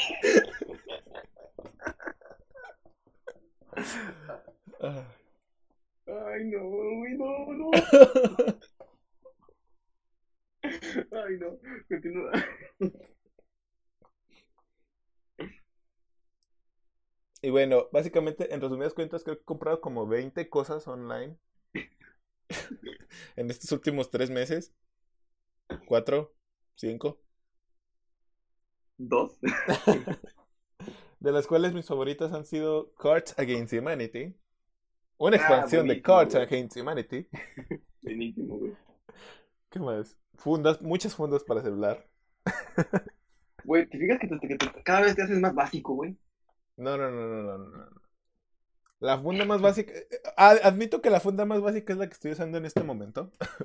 [4.81, 5.05] Ah.
[6.05, 7.71] Ay, no, güey, no, no.
[11.11, 11.57] Ay, no.
[11.89, 12.31] Continúa.
[17.43, 21.37] Y bueno, básicamente, en resumidas cuentas, creo que he comprado como 20 cosas online
[23.35, 24.73] en estos últimos tres meses.
[25.85, 26.33] Cuatro,
[26.75, 27.21] cinco.
[28.97, 29.37] Dos.
[31.19, 34.35] De las cuales mis favoritas han sido Cards Against Humanity.
[35.17, 36.45] Una Ah, expansión de Cards güey.
[36.45, 37.27] Against Humanity.
[38.01, 38.77] Buenísimo, güey.
[39.69, 40.17] ¿Qué más?
[40.37, 42.07] Fundas, muchas fundas para celular.
[43.65, 46.17] Güey, ¿te fijas que, te- que te- cada vez te haces más básico, güey?
[46.77, 48.03] No, no, no, no, no, no.
[48.99, 49.91] La funda más básica.
[49.93, 50.07] eh,
[50.37, 53.31] ah, admito que la funda más básica es la que estoy usando en este momento.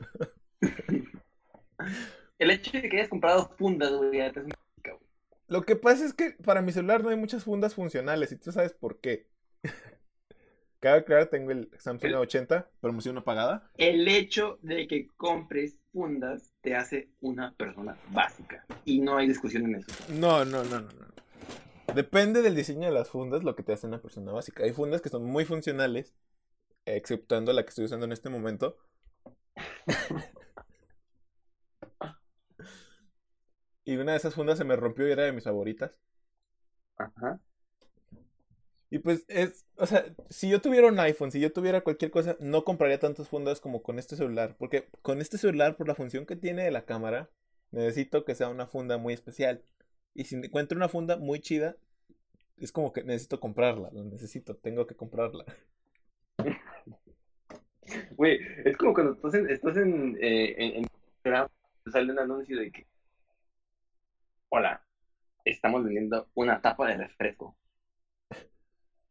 [2.38, 4.50] El hecho de que hayas comprado fundas, güey, básica,
[4.84, 5.08] güey.
[5.48, 8.52] Lo que pasa es que para mi celular no hay muchas fundas funcionales y tú
[8.52, 9.26] sabes por qué.
[10.80, 13.68] Cabe aclarar, tengo el Samsung A80, promoción no pagada.
[13.76, 18.66] El hecho de que compres fundas te hace una persona básica.
[18.84, 19.86] Y no hay discusión en eso.
[20.10, 21.06] No, no, no, no, no.
[21.94, 24.64] Depende del diseño de las fundas lo que te hace una persona básica.
[24.64, 26.14] Hay fundas que son muy funcionales,
[26.84, 28.76] exceptuando la que estoy usando en este momento.
[33.86, 35.98] y una de esas fundas se me rompió y era de mis favoritas.
[36.98, 37.40] Ajá.
[38.90, 42.36] Y pues es, o sea, si yo tuviera un iPhone, si yo tuviera cualquier cosa,
[42.40, 44.56] no compraría tantas fundas como con este celular.
[44.58, 47.28] Porque con este celular, por la función que tiene de la cámara,
[47.70, 49.62] necesito que sea una funda muy especial.
[50.14, 51.76] Y si encuentro una funda muy chida,
[52.56, 55.44] es como que necesito comprarla, lo necesito, tengo que comprarla.
[58.16, 61.48] Güey, es como cuando estás en, estás en, eh, en, en
[61.90, 62.86] sale un anuncio de que,
[64.50, 64.82] hola,
[65.42, 67.56] estamos vendiendo una tapa de refresco.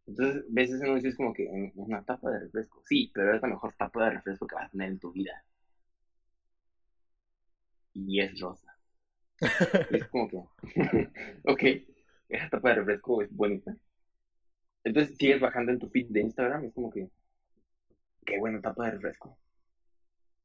[0.07, 2.81] Entonces ves ese anuncio es como que, "Mm, una tapa de refresco.
[2.85, 5.43] Sí, pero es la mejor tapa de refresco que vas a tener en tu vida.
[7.93, 8.77] Y es rosa.
[9.89, 10.37] Es como que,
[11.45, 11.63] ok,
[12.29, 13.75] esa tapa de refresco es bonita.
[14.83, 17.11] Entonces sigues bajando en tu feed de Instagram es como que,
[18.27, 19.39] qué buena tapa de refresco.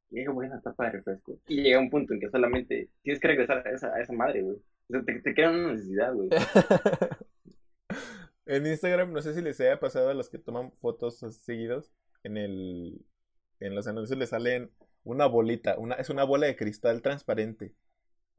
[0.09, 1.39] Qué buena tapa de refresco.
[1.47, 4.41] Y llega un punto en que solamente tienes que regresar a esa, a esa madre,
[4.43, 4.57] güey.
[4.57, 6.29] O sea, te, te queda una necesidad, güey.
[8.45, 11.91] en Instagram, no sé si les haya pasado a los que toman fotos seguidos,
[12.23, 13.05] en el
[13.59, 14.71] en los anuncios les salen
[15.03, 17.73] una bolita, una, es una bola de cristal transparente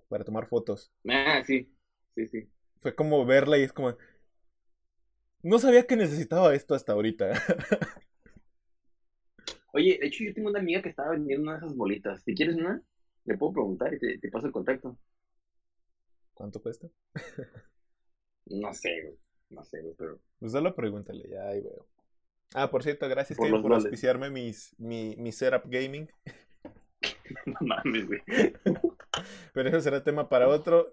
[0.08, 0.92] para tomar fotos.
[1.08, 1.72] Ah, sí,
[2.14, 2.48] sí, sí.
[2.82, 3.96] Fue como verla y es como.
[5.42, 7.32] No sabía que necesitaba esto hasta ahorita.
[9.72, 12.22] Oye, de hecho yo tengo una amiga que estaba vendiendo una de esas bolitas.
[12.22, 12.82] Si quieres una,
[13.24, 14.96] le puedo preguntar y te, te paso el contacto.
[16.34, 16.88] ¿Cuánto cuesta?
[18.62, 19.18] No sé, güey.
[19.50, 20.18] No sé, güey, pero...
[20.38, 21.86] Pues solo pregúntale, ya ahí veo.
[22.54, 23.84] Ah, por cierto, gracias Por Kevin por goles.
[23.84, 26.08] auspiciarme mis, mi, mi setup gaming.
[27.46, 28.20] No mames, güey.
[29.52, 30.92] Pero eso será tema para otro.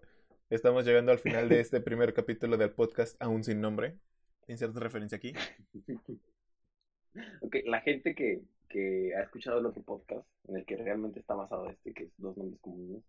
[0.49, 3.97] Estamos llegando al final de este primer capítulo del podcast Aún sin nombre.
[4.47, 5.33] Inserto referencia aquí.
[7.41, 11.33] Ok, la gente que, que ha escuchado el otro podcast, en el que realmente está
[11.33, 13.03] basado este, que es dos nombres comunes,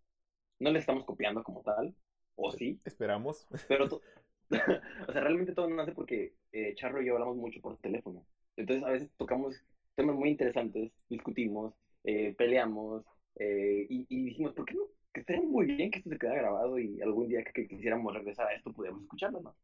[0.59, 1.95] no le estamos copiando como tal,
[2.37, 3.47] o sí, Esperamos.
[3.69, 3.89] pero
[5.09, 8.25] o sea, realmente todo nace porque eh, Charro y yo hablamos mucho por teléfono.
[8.57, 9.55] Entonces a veces tocamos
[9.95, 11.75] temas muy interesantes, discutimos,
[12.05, 13.05] eh, peleamos,
[13.37, 14.83] eh, y, dijimos, ¿por qué no?
[15.13, 18.49] Que estaría muy bien que esto se quedara grabado y algún día que, quisiéramos regresar
[18.49, 19.57] a esto pudiéramos escucharlo, ¿no?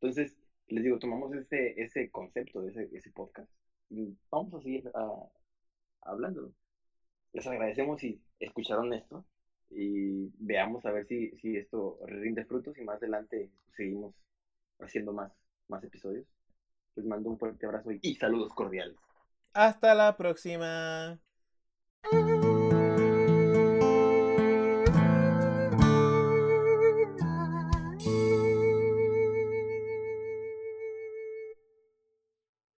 [0.00, 0.36] Entonces,
[0.68, 3.50] les digo, tomamos ese, ese concepto ese, ese podcast
[3.90, 5.28] y vamos a seguir ah,
[6.02, 6.52] hablándolo.
[7.32, 9.24] Les agradecemos si escucharon esto
[9.74, 14.14] y veamos a ver si, si esto rinde frutos y más adelante seguimos
[14.80, 15.32] haciendo más,
[15.68, 16.26] más episodios.
[16.96, 18.96] Les mando un fuerte abrazo y, y saludos cordiales.
[19.52, 21.18] Hasta la próxima.